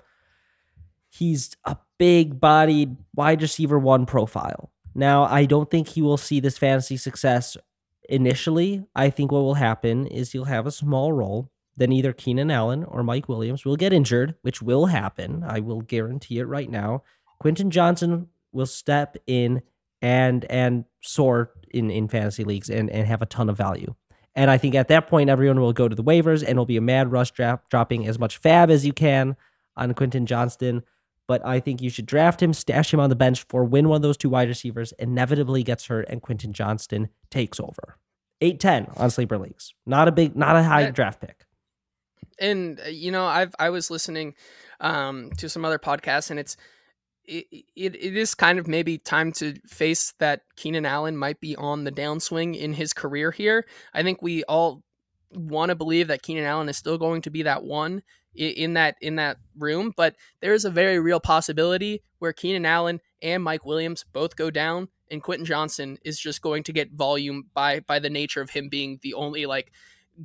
[1.09, 4.71] He's a big bodied wide receiver one profile.
[4.93, 7.55] Now, I don't think he will see this fantasy success
[8.09, 8.85] initially.
[8.95, 11.51] I think what will happen is he'll have a small role.
[11.75, 15.43] Then either Keenan Allen or Mike Williams will get injured, which will happen.
[15.47, 17.03] I will guarantee it right now.
[17.39, 19.61] Quentin Johnston will step in
[20.01, 23.95] and and soar in, in fantasy leagues and, and have a ton of value.
[24.37, 26.77] And I think at that point, everyone will go to the waivers and it'll be
[26.77, 29.35] a mad rush draft, dropping as much fab as you can
[29.75, 30.83] on Quentin Johnston.
[31.27, 33.95] But I think you should draft him, stash him on the bench for when one
[33.95, 37.97] of those two wide receivers inevitably gets hurt and Quentin Johnston takes over.
[38.39, 39.73] 8-10 on sleeper leagues.
[39.87, 41.43] Not a big, not a high draft pick.
[42.39, 44.35] And uh, you know, I've I was listening
[44.79, 46.55] um, to some other podcasts, and it's
[47.27, 51.55] it, it, it is kind of maybe time to face that Keenan Allen might be
[51.55, 53.65] on the downswing in his career here.
[53.93, 54.83] I think we all
[55.31, 58.01] want to believe that Keenan Allen is still going to be that one
[58.33, 63.01] in that in that room, but there is a very real possibility where Keenan Allen
[63.21, 67.45] and Mike Williams both go down, and Quentin Johnston is just going to get volume
[67.53, 69.71] by by the nature of him being the only like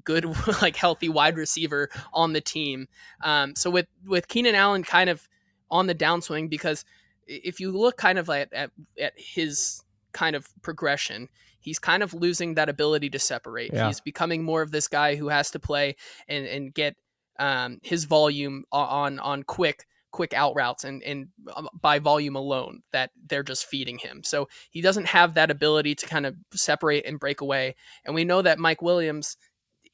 [0.05, 0.25] good
[0.63, 2.87] like healthy wide receiver on the team.
[3.23, 5.27] Um, so with with Keenan Allen kind of
[5.73, 6.85] on the downswing because
[7.27, 9.83] if you look kind of at, at, at his
[10.13, 13.73] kind of progression, he's kind of losing that ability to separate.
[13.73, 13.89] Yeah.
[13.89, 15.97] He's becoming more of this guy who has to play
[16.29, 16.97] and, and get
[17.39, 22.83] um, his volume on on quick quick out routes and and um, by volume alone
[22.93, 24.23] that they're just feeding him.
[24.23, 27.75] So he doesn't have that ability to kind of separate and break away.
[28.05, 29.37] And we know that Mike Williams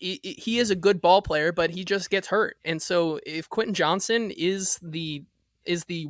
[0.00, 2.56] he, he is a good ball player, but he just gets hurt.
[2.64, 5.24] And so if Quentin Johnston is the
[5.68, 6.08] is the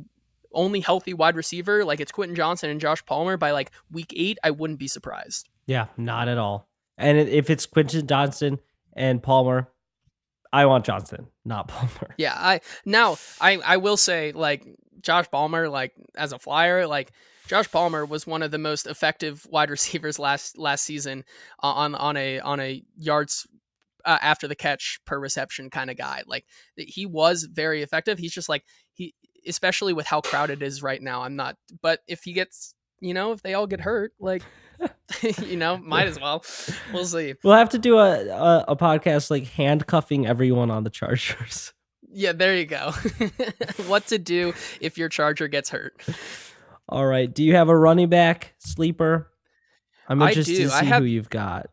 [0.51, 4.37] only healthy wide receiver, like it's Quentin Johnston and Josh Palmer by like week eight,
[4.43, 5.49] I wouldn't be surprised.
[5.67, 6.67] Yeah, not at all.
[6.97, 8.59] And if it's Quentin Johnston
[8.93, 9.69] and Palmer,
[10.51, 12.15] I want Johnston, not Palmer.
[12.17, 14.65] Yeah, I now I I will say like
[15.01, 17.11] Josh Palmer, like as a flyer, like
[17.47, 21.23] Josh Palmer was one of the most effective wide receivers last last season
[21.59, 23.47] on on a on a yards
[24.05, 26.23] uh, after the catch per reception kind of guy.
[26.25, 26.45] Like
[26.75, 28.17] he was very effective.
[28.17, 29.13] He's just like he,
[29.47, 31.23] especially with how crowded it is right now.
[31.23, 34.43] I'm not, but if he gets, you know, if they all get hurt, like,
[35.41, 36.43] you know, might as well.
[36.93, 37.35] We'll see.
[37.43, 41.73] We'll have to do a, a, a podcast like handcuffing everyone on the Chargers.
[42.11, 42.91] Yeah, there you go.
[43.85, 46.01] what to do if your Charger gets hurt.
[46.87, 47.31] All right.
[47.31, 49.29] Do you have a running back sleeper?
[50.07, 51.67] I'm interested to see have, who you've got.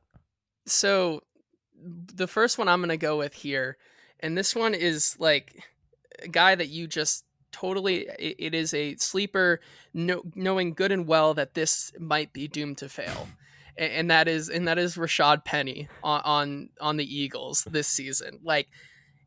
[0.67, 1.23] So
[1.83, 3.79] the first one I'm going to go with here,
[4.21, 5.65] and this one is like
[6.23, 9.61] a guy that you just totally it, it is a sleeper
[9.95, 13.29] know, knowing good and well that this might be doomed to fail
[13.77, 17.89] and, and that is and that is Rashad Penny on, on on the Eagles this
[17.89, 18.69] season like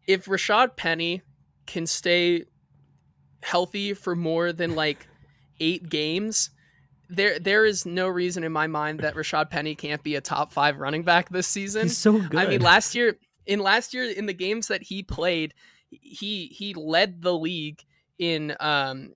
[0.07, 1.21] if Rashad Penny
[1.65, 2.45] can stay
[3.41, 5.07] healthy for more than like
[5.59, 6.51] 8 games
[7.09, 10.53] there there is no reason in my mind that Rashad Penny can't be a top
[10.53, 11.83] five running back this season.
[11.83, 12.39] He's so good.
[12.39, 15.53] I mean, last year in last year in the games that he played,
[15.89, 17.83] he he led the league
[18.19, 19.13] in um,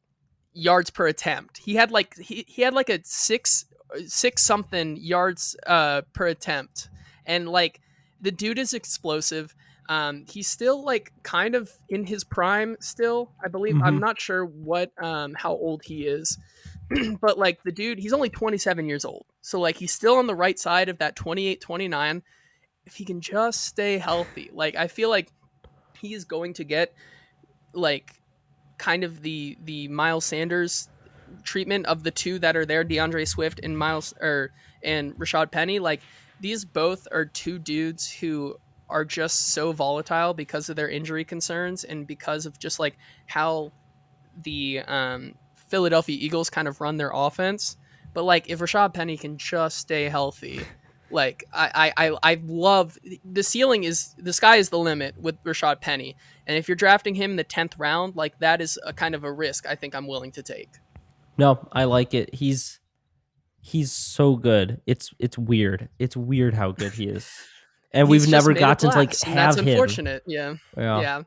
[0.54, 1.58] yards per attempt.
[1.58, 3.66] He had like he, he had like a six
[4.08, 6.90] six something yards uh, per attempt,
[7.26, 7.82] and like
[8.22, 9.54] the dude is explosive.
[9.90, 13.32] Um, he's still like kind of in his prime still.
[13.44, 13.84] I believe mm-hmm.
[13.84, 16.38] I'm not sure what um, how old he is.
[17.22, 19.26] but like the dude, he's only 27 years old.
[19.42, 22.24] So like he's still on the right side of that 28 29
[22.86, 24.50] if he can just stay healthy.
[24.54, 25.30] Like I feel like
[26.00, 26.94] he is going to get
[27.74, 28.22] like
[28.84, 30.90] kind of the the Miles Sanders
[31.44, 34.52] treatment of the two that are there, D'Andre Swift and Miles or
[34.84, 35.80] and Rashad Penny.
[35.80, 36.02] Like
[36.42, 38.58] these both are two dudes who
[38.90, 43.72] are just so volatile because of their injury concerns and because of just like how
[44.44, 47.78] the um Philadelphia Eagles kind of run their offense.
[48.14, 50.60] But like if Rashad Penny can just stay healthy,
[51.14, 55.82] like I, I I love the ceiling is the sky is the limit with Rashad
[55.82, 56.16] Penny.
[56.46, 59.24] And if you're drafting him in the tenth round, like that is a kind of
[59.24, 60.70] a risk I think I'm willing to take.
[61.38, 62.34] No, I like it.
[62.36, 62.80] He's
[63.62, 64.82] he's so good.
[64.86, 65.90] It's it's weird.
[66.00, 67.30] It's weird how good he is.
[67.96, 70.24] And we've never gotten to like have that's unfortunate.
[70.26, 70.56] Yeah.
[70.76, 71.00] yeah.
[71.00, 71.24] Yeah.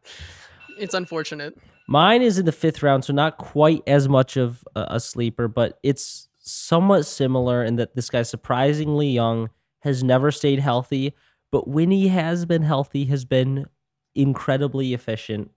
[0.80, 1.56] It's unfortunate.
[1.86, 5.46] Mine is in the fifth round, so not quite as much of a, a sleeper,
[5.46, 9.50] but it's somewhat similar in that this guy's surprisingly young,
[9.80, 11.14] has never stayed healthy,
[11.50, 13.66] but when he has been healthy, has been
[14.14, 15.50] incredibly efficient.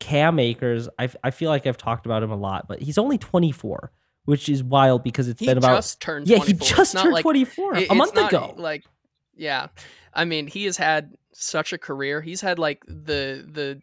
[0.00, 3.18] Cam Akers, I, I feel like I've talked about him a lot, but he's only
[3.18, 3.90] 24,
[4.24, 7.22] which is wild because it's he been about just turned yeah he just turned like,
[7.22, 8.54] 24 it, a month ago.
[8.56, 8.84] Like
[9.36, 9.68] yeah,
[10.14, 12.20] I mean he has had such a career.
[12.20, 13.80] He's had like the the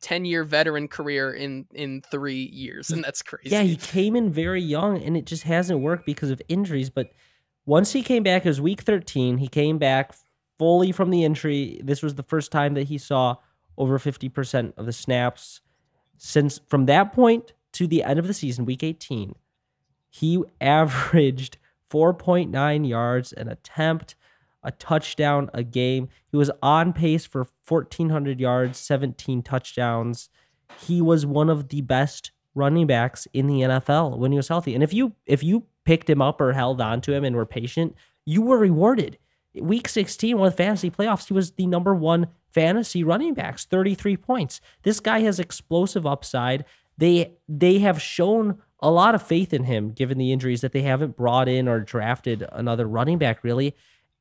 [0.00, 4.30] 10 year veteran career in in three years and that's crazy yeah he came in
[4.30, 7.10] very young and it just hasn't worked because of injuries but
[7.68, 10.14] once he came back it was week 13 he came back
[10.58, 13.36] fully from the injury this was the first time that he saw
[13.76, 15.60] over 50% of the snaps
[16.16, 19.34] since from that point to the end of the season week 18
[20.08, 21.58] he averaged
[21.90, 24.14] 4.9 yards an attempt
[24.62, 26.08] a touchdown a game.
[26.30, 30.28] He was on pace for 1,400 yards, 17 touchdowns.
[30.80, 34.74] He was one of the best running backs in the NFL when he was healthy.
[34.74, 37.46] And if you if you picked him up or held on to him and were
[37.46, 39.16] patient, you were rewarded.
[39.54, 44.60] Week 16 with fantasy playoffs, he was the number one fantasy running backs, 33 points.
[44.82, 46.66] This guy has explosive upside.
[46.98, 50.82] They they have shown a lot of faith in him given the injuries that they
[50.82, 53.74] haven't brought in or drafted another running back really.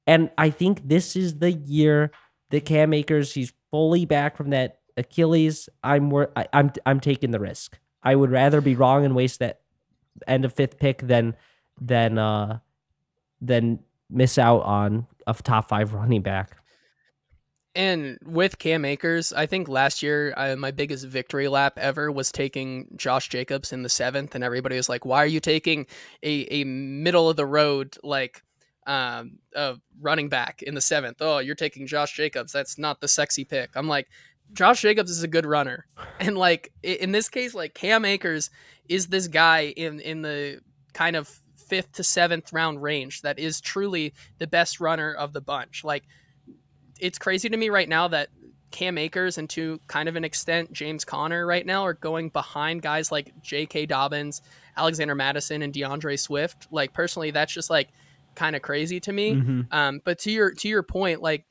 [0.07, 2.11] And I think this is the year
[2.51, 5.67] that Cam Akers, he's fully back from that Achilles.
[5.83, 7.77] I'm I, I'm I'm taking the risk.
[8.01, 9.59] I would rather be wrong and waste that
[10.25, 11.35] end of fifth pick than
[11.79, 12.59] than uh
[13.41, 16.57] than miss out on a top five running back.
[17.75, 22.31] And with Cam Akers, I think last year uh, my biggest victory lap ever was
[22.31, 25.85] taking Josh Jacobs in the seventh, and everybody was like, "Why are you taking
[26.23, 28.41] a a middle of the road like
[28.87, 31.17] um, a running back in the seventh.
[31.19, 32.53] Oh, you're taking Josh Jacobs.
[32.53, 33.71] That's not the sexy pick.
[33.75, 34.07] I'm like,
[34.53, 35.85] Josh Jacobs is a good runner,
[36.19, 38.49] and like in this case, like Cam Akers
[38.89, 40.61] is this guy in in the
[40.93, 41.29] kind of
[41.67, 45.83] fifth to seventh round range that is truly the best runner of the bunch.
[45.83, 46.03] Like
[46.99, 48.29] it's crazy to me right now that
[48.71, 52.81] Cam Akers and to kind of an extent James Conner right now are going behind
[52.81, 53.85] guys like J.K.
[53.85, 54.41] Dobbins,
[54.75, 56.67] Alexander Mattison, and D'Andre Swift.
[56.71, 57.89] Like personally, that's just like
[58.35, 59.33] kind of crazy to me.
[59.33, 59.61] Mm-hmm.
[59.71, 61.45] Um, but to your to your point, like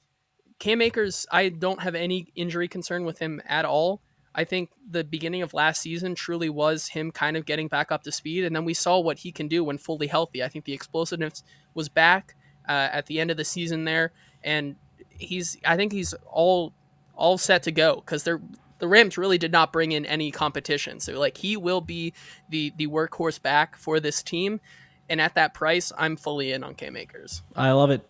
[0.59, 4.03] Cam Akers, I don't have any injury concern with him at all.
[4.37, 8.03] I think the beginning of last season truly was him kind of getting back up
[8.05, 10.45] to speed, and then we saw what he can do when fully healthy.
[10.45, 11.43] I think the explosiveness
[11.75, 12.37] was back
[12.69, 14.13] uh, at the end of the season there,
[14.45, 14.77] and
[15.09, 16.75] he's I think he's all
[17.15, 18.43] all set to go because they're
[18.79, 21.01] the Rams really did not bring in any competition.
[21.01, 22.13] So like he will be
[22.49, 24.61] the the workhorse back for this team.
[25.09, 27.43] And at that price, I'm fully in on Cam Akers.
[27.55, 28.05] I love it.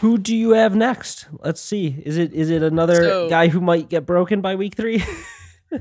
[0.00, 1.26] Who do you have next?
[1.40, 2.00] Let's see.
[2.04, 5.02] Is it is it another so, guy who might get broken by week three?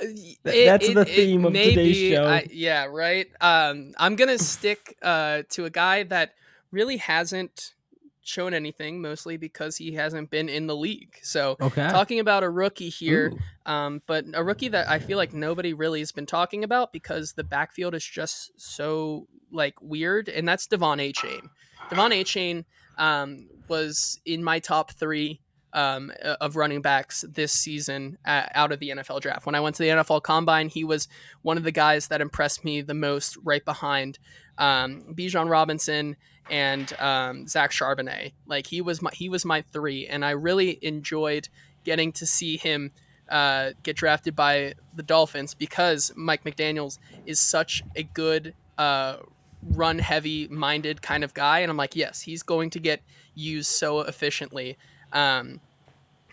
[0.00, 2.24] it, That's it, the theme of today's show.
[2.24, 3.26] I, yeah, right.
[3.40, 6.34] Um, I'm gonna stick uh, to a guy that
[6.70, 7.74] really hasn't
[8.22, 11.16] shown anything, mostly because he hasn't been in the league.
[11.22, 11.88] So, okay.
[11.88, 13.32] talking about a rookie here,
[13.66, 17.32] um, but a rookie that I feel like nobody really has been talking about because
[17.32, 21.48] the backfield is just so like weird, and that's De'Von Achane.
[21.90, 22.64] De'Von Achane
[23.00, 25.40] um, was in my top three
[25.72, 29.46] um, of running backs this season out of the NFL draft.
[29.46, 31.08] When I went to the NFL Combine, he was
[31.42, 34.18] one of the guys that impressed me the most, right behind
[34.58, 36.16] um, Bijan Robinson
[36.50, 38.32] and um, Zach Charbonnet.
[38.46, 41.48] Like he was my he was my three, and I really enjoyed
[41.84, 42.92] getting to see him
[43.28, 49.18] uh, get drafted by the Dolphins because Mike McDaniel's is such a good uh,
[49.62, 53.02] run heavy minded kind of guy, and I'm like, yes, he's going to get
[53.34, 54.78] used so efficiently.
[55.12, 55.60] Um,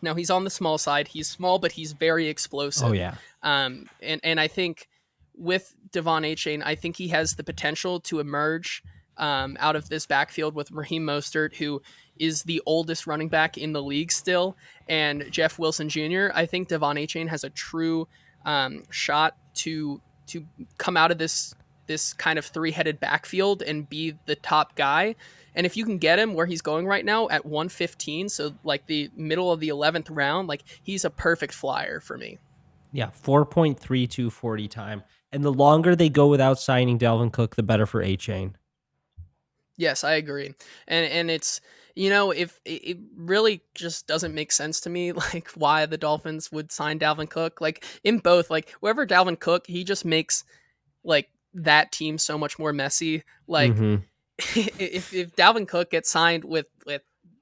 [0.01, 1.07] now he's on the small side.
[1.07, 2.89] He's small, but he's very explosive.
[2.89, 3.15] Oh yeah.
[3.43, 4.87] Um, and and I think
[5.35, 8.83] with De'Von Achane, I think he has the potential to emerge
[9.17, 11.81] um, out of this backfield with Raheem Mostert, who
[12.19, 14.55] is the oldest running back in the league still,
[14.87, 16.27] and Jeff Wilson Jr.
[16.33, 18.07] I think De'Von Achane has a true
[18.45, 20.45] um, shot to to
[20.77, 21.55] come out of this
[21.87, 25.15] this kind of three headed backfield and be the top guy.
[25.55, 28.85] And if you can get him where he's going right now at 115, so like
[28.85, 32.37] the middle of the 11th round, like he's a perfect flyer for me.
[32.91, 35.03] Yeah, 4.3240 time.
[35.31, 38.53] And the longer they go without signing Dalvin Cook, the better for Achane.
[39.77, 40.53] Yes, I agree.
[40.87, 41.61] And and it's
[41.97, 46.51] you know, if it really just doesn't make sense to me, like why the Dolphins
[46.51, 47.59] would sign Dalvin Cook.
[47.59, 50.43] Like in both, like whoever Dalvin Cook, he just makes
[51.03, 53.23] like that team so much more messy.
[53.47, 53.95] Like mm-hmm.
[54.79, 57.01] if if Dalvin Cook gets signed with with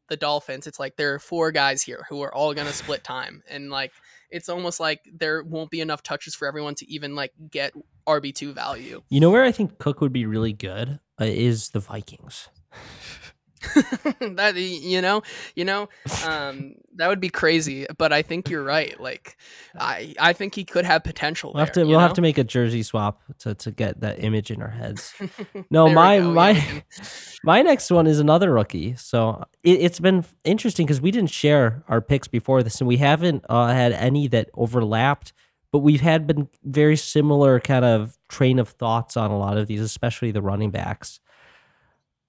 [0.10, 3.44] the Dolphins, it's like there are four guys here who are all gonna split time,
[3.50, 3.92] and like
[4.30, 7.74] it's almost like there won't be enough touches for everyone to even like get
[8.08, 9.02] RB two value.
[9.10, 12.50] You know where I think Cook would be really good uh, is the Vikings.
[14.36, 15.24] that you know,
[15.56, 15.90] you know,
[16.26, 17.86] um, that would be crazy.
[17.98, 19.00] But I think you're right.
[19.00, 19.38] Like,
[19.78, 21.52] I I think he could have potential.
[21.54, 24.52] We'll have to we'll have to make a jersey swap to, to get that image
[24.52, 25.14] in our heads.
[25.70, 26.82] No, my go, my yeah.
[27.44, 28.96] my next one is another rookie.
[28.96, 32.98] So it, has been interesting because we didn't share our picks before this, and we
[32.98, 35.34] haven't uh, had any that overlapped.
[35.72, 39.68] But we've had been very similar kind of train of thoughts on a lot of
[39.68, 41.20] these, especially the running backs.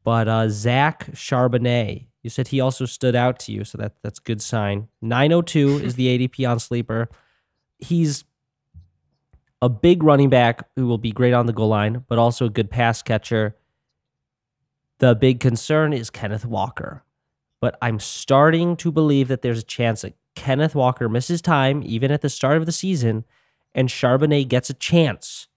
[0.07, 4.21] But uh, Zach Charbonnet, you said he also stood out to you, so that that's
[4.21, 4.87] good sign.
[5.03, 7.09] 902 is the ADP on Sleeper.
[7.79, 8.23] He's
[9.61, 12.51] a big running back who will be great on the goal line, but also a
[12.51, 13.57] good pass catcher.
[14.99, 17.03] The big concern is Kenneth Walker.
[17.61, 22.13] But I'm starting to believe that there's a chance that Kenneth Walker misses time, even
[22.13, 23.25] at the start of the season,
[23.75, 25.49] and Charbonnet gets a chance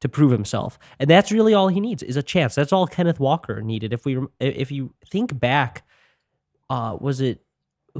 [0.00, 0.78] to prove himself.
[0.98, 2.54] And that's really all he needs is a chance.
[2.54, 3.92] That's all Kenneth Walker needed.
[3.92, 5.84] If we if you think back,
[6.70, 7.42] uh, was it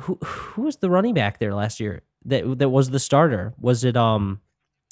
[0.00, 3.54] who who was the running back there last year that that was the starter?
[3.58, 4.40] Was it um?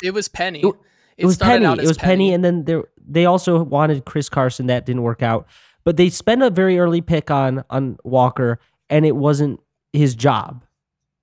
[0.02, 0.61] It was Penny.
[0.61, 0.74] It, it,
[1.18, 1.64] it was Penny.
[1.64, 2.11] It was Penny.
[2.11, 4.66] Penny, and then there they also wanted Chris Carson.
[4.66, 5.46] That didn't work out.
[5.84, 8.59] But they spent a very early pick on on Walker,
[8.90, 9.61] and it wasn't
[9.92, 10.64] his job.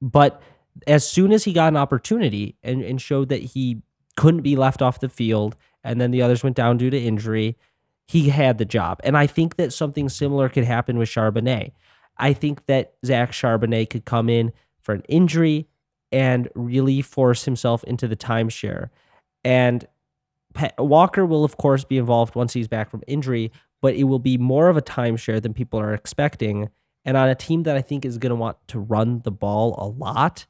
[0.02, 0.42] But
[0.88, 3.82] as soon as he got an opportunity and, and showed that he
[4.16, 7.58] couldn't be left off the field and then the others went down due to injury.
[8.08, 9.00] He had the job.
[9.04, 11.72] And I think that something similar could happen with Charbonnet.
[12.18, 15.68] I think that Zach Charbonnet could come in for an injury
[16.12, 18.90] and really force himself into the timeshare.
[19.44, 19.88] And
[20.78, 24.38] Walker will, of course, be involved once he's back from injury, but it will be
[24.38, 26.70] more of a timeshare than people are expecting.
[27.04, 29.76] And on a team that I think is going to want to run the ball
[29.78, 30.46] a lot,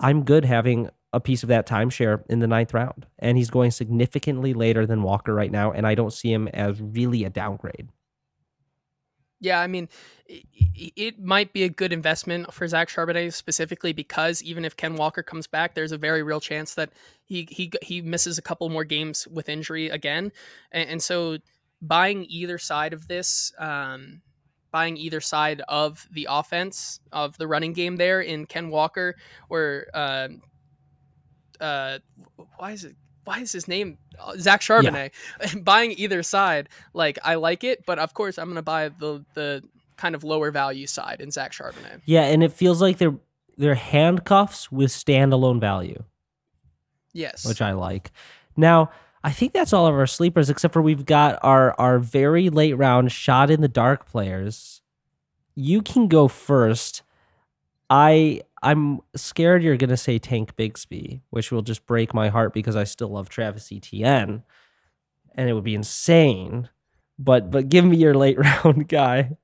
[0.00, 3.06] I'm good having a piece of that timeshare in the ninth round.
[3.18, 5.72] And he's going significantly later than Walker right now.
[5.72, 7.88] And I don't see him as really a downgrade.
[9.40, 9.88] Yeah, I mean,
[10.26, 15.22] it might be a good investment for Zach Charbonnet specifically because even if Ken Walker
[15.22, 16.90] comes back, there's a very real chance that
[17.24, 20.32] he he he misses a couple more games with injury again,
[20.72, 21.38] and, and so
[21.82, 24.22] buying either side of this, um,
[24.72, 29.14] buying either side of the offense of the running game there in Ken Walker
[29.50, 30.28] or uh,
[31.60, 31.98] uh,
[32.56, 35.10] why is it why is his name uh, Zach Charbonnet?
[35.40, 35.54] Yeah.
[35.62, 39.62] Buying either side, like I like it, but of course I'm gonna buy the the
[39.96, 42.02] kind of lower value side in Zach Charbonnet.
[42.04, 43.16] Yeah, and it feels like they're
[43.56, 46.02] they're handcuffs with standalone value.
[47.12, 48.10] Yes, which I like.
[48.56, 48.90] Now
[49.22, 52.74] I think that's all of our sleepers, except for we've got our our very late
[52.74, 54.82] round shot in the dark players.
[55.54, 57.02] You can go first.
[57.88, 62.76] I I'm scared you're gonna say Tank Bigsby, which will just break my heart because
[62.76, 64.42] I still love Travis Etienne,
[65.34, 66.70] and it would be insane.
[67.18, 69.36] But but give me your late round guy.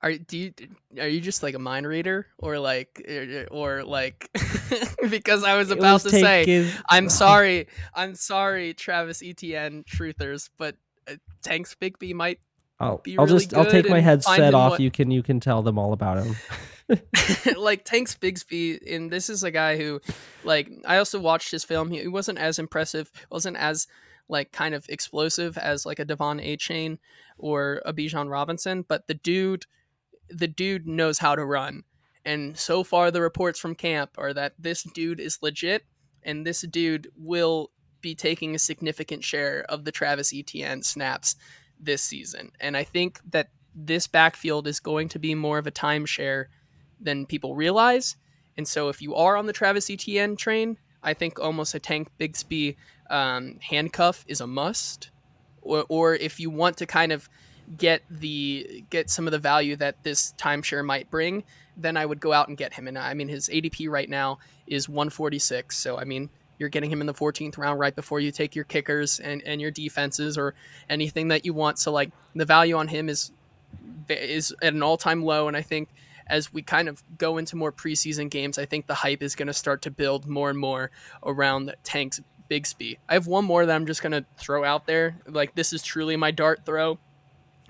[0.00, 0.52] Are do you
[1.00, 3.04] are you just like a mind reader or like
[3.50, 4.30] or like
[5.10, 10.76] because I was about was to say I'm sorry I'm sorry Travis Etienne truthers but
[11.08, 12.38] uh, Tanks Bigsby might
[12.78, 14.72] I'll, I'll just I'll take my headset off.
[14.72, 14.80] What...
[14.80, 16.36] You can you can tell them all about him.
[17.56, 20.00] like Tanks Bigsby, and this is a guy who,
[20.44, 21.90] like, I also watched his film.
[21.90, 23.86] He, wasn't as impressive, wasn't as
[24.28, 26.98] like kind of explosive as like a De'Von Achane
[27.38, 29.66] or a Bijan Robinson, but the dude,
[30.30, 31.84] the dude knows how to run.
[32.24, 35.84] And so far, the reports from camp are that this dude is legit,
[36.22, 37.70] and this dude will
[38.00, 41.36] be taking a significant share of the Travis Etienne snaps
[41.78, 42.52] this season.
[42.60, 46.46] And I think that this backfield is going to be more of a timeshare
[47.00, 48.16] than people realize.
[48.56, 52.08] And so if you are on the Travis Etienne train, I think almost a Tank
[52.18, 52.76] Bigsby
[53.10, 55.10] um, handcuff is a must.
[55.62, 57.28] Or, or if you want to kind of
[57.78, 61.44] get the get some of the value that this timeshare might bring,
[61.76, 62.88] then I would go out and get him.
[62.88, 65.76] And I mean, his ADP right now is 146.
[65.76, 66.28] So I mean,
[66.58, 69.60] you're getting him in the 14th round right before you take your kickers and, and
[69.60, 70.54] your defenses or
[70.88, 71.78] anything that you want.
[71.78, 73.32] So like the value on him is
[74.08, 75.88] is at an all time low, and I think
[76.26, 79.48] as we kind of go into more preseason games, I think the hype is going
[79.48, 80.90] to start to build more and more
[81.22, 82.20] around Tank's
[82.50, 82.98] Bigsby.
[83.08, 85.18] I have one more that I'm just going to throw out there.
[85.26, 86.98] Like this is truly my dart throw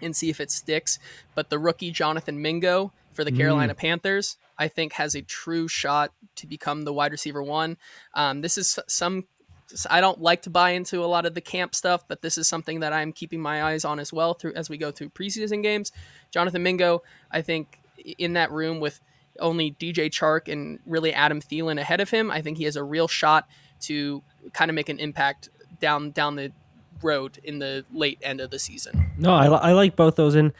[0.03, 0.99] and see if it sticks.
[1.35, 3.37] But the rookie Jonathan Mingo for the mm.
[3.37, 7.77] Carolina Panthers, I think has a true shot to become the wide receiver one.
[8.15, 9.25] Um, this is some.
[9.91, 12.47] I don't like to buy into a lot of the camp stuff, but this is
[12.47, 15.63] something that I'm keeping my eyes on as well through as we go through preseason
[15.63, 15.91] games.
[16.31, 19.01] Jonathan Mingo, I think in that room with
[19.41, 22.85] only DJ Chark and really Adam Thielen ahead of him, I think he has a
[22.85, 23.49] real shot
[23.83, 25.49] to kind of make an impact
[25.81, 26.53] down down the
[27.03, 29.11] road in the late end of the season.
[29.19, 30.53] No, I, I like both those, and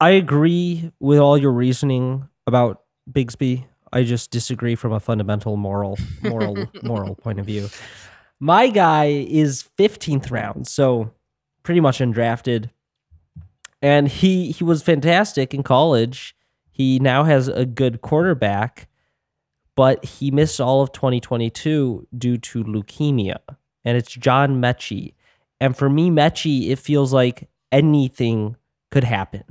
[0.00, 3.66] I agree with all your reasoning about Bigsby.
[3.92, 7.68] I just disagree from a fundamental moral moral moral point of view.
[8.40, 11.12] My guy is 15th round, so
[11.62, 12.70] pretty much undrafted.
[13.80, 16.34] And he he was fantastic in college.
[16.78, 18.88] He now has a good quarterback,
[19.74, 23.38] but he missed all of 2022 due to leukemia.
[23.84, 25.14] And it's John Metchie.
[25.60, 28.54] And for me, Metchie, it feels like anything
[28.92, 29.42] could happen.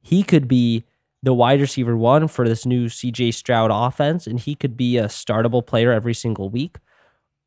[0.00, 0.84] He could be
[1.22, 5.04] the wide receiver one for this new CJ Stroud offense, and he could be a
[5.04, 6.78] startable player every single week,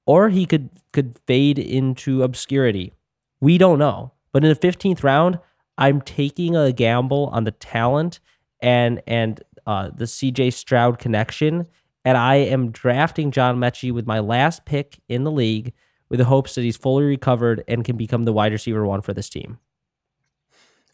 [0.05, 2.93] or he could could fade into obscurity.
[3.41, 4.11] We don't know.
[4.31, 5.39] But in the 15th round,
[5.79, 8.19] I'm taking a gamble on the talent
[8.65, 11.67] and and uh, the CJ Stroud connection.
[12.03, 15.73] And I am drafting John Metchie with my last pick in the league
[16.09, 19.13] with the hopes that he's fully recovered and can become the wide receiver one for
[19.13, 19.59] this team.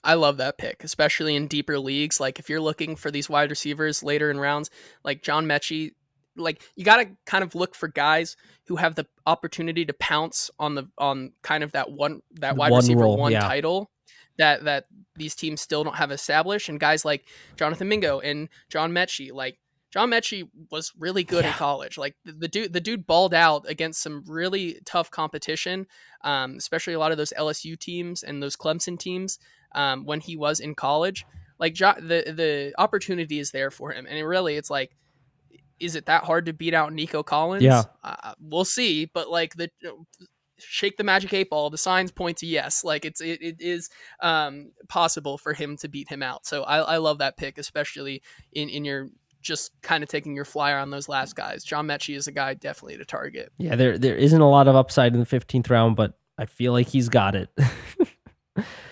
[0.03, 2.19] I love that pick, especially in deeper leagues.
[2.19, 4.69] Like if you're looking for these wide receivers later in rounds,
[5.03, 5.91] like John Metchie,
[6.35, 10.49] like you got to kind of look for guys who have the opportunity to pounce
[10.59, 13.41] on the on kind of that one that wide one receiver role, one yeah.
[13.41, 13.91] title
[14.37, 14.85] that that
[15.15, 16.69] these teams still don't have established.
[16.69, 19.57] And guys like Jonathan Mingo and John Metchie, like
[19.91, 21.51] John Metchie was really good yeah.
[21.51, 21.97] in college.
[21.97, 25.85] Like the, the, dude, the dude balled out against some really tough competition,
[26.23, 29.37] um, especially a lot of those LSU teams and those Clemson teams
[29.73, 31.25] um, when he was in college.
[31.59, 34.95] Like the the opportunity is there for him, and it really it's like,
[35.79, 37.61] is it that hard to beat out Nico Collins?
[37.61, 39.05] Yeah, uh, we'll see.
[39.05, 39.69] But like the
[40.61, 43.89] shake the magic eight ball the signs point to yes like it's it, it is
[44.21, 48.21] um, possible for him to beat him out so I, I love that pick especially
[48.53, 49.09] in in your
[49.41, 51.63] just kind of taking your flyer on those last guys.
[51.63, 53.51] John Metchie is a guy definitely to target.
[53.57, 56.73] Yeah, there there isn't a lot of upside in the 15th round, but I feel
[56.73, 57.49] like he's got it.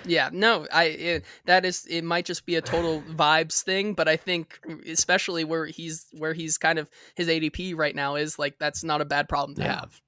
[0.06, 4.08] Yeah, no, I it, that is it might just be a total vibes thing, but
[4.08, 4.60] I think
[4.90, 9.02] especially where he's where he's kind of his ADP right now is like that's not
[9.02, 9.82] a bad problem to Yeah.
[9.82, 10.02] have.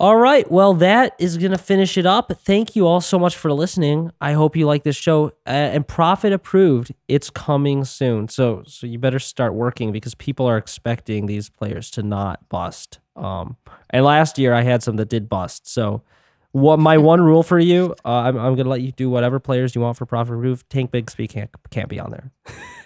[0.00, 0.48] All right.
[0.48, 2.30] Well, that is going to finish it up.
[2.44, 4.12] Thank you all so much for listening.
[4.20, 5.32] I hope you like this show.
[5.44, 6.94] Uh, and ProFFet approved.
[7.08, 8.28] It's coming soon.
[8.28, 13.00] So so you better start working because people are expecting these players to not bust.
[13.16, 13.56] Um
[13.90, 15.68] and last year I had some that did bust.
[15.68, 16.04] So
[16.52, 19.40] what my one rule for you, uh, I'm I'm going to let you do whatever
[19.40, 20.70] players you want for ProFFet approved.
[20.70, 22.30] Tank Bigsby can't can't be on there.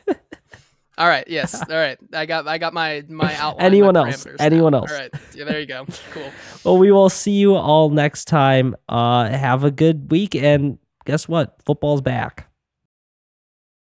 [0.99, 1.99] All right, yes, all right.
[2.13, 3.67] I got I got my my outline.
[3.67, 4.27] Anyone my else?
[4.39, 4.81] Anyone now.
[4.81, 4.93] else?
[4.93, 5.87] All right, yeah, there you go.
[6.13, 6.31] Cool.
[6.65, 8.77] Well, we will see you all next time.
[8.89, 11.57] Uh have a good week and guess what?
[11.65, 12.52] Football's back.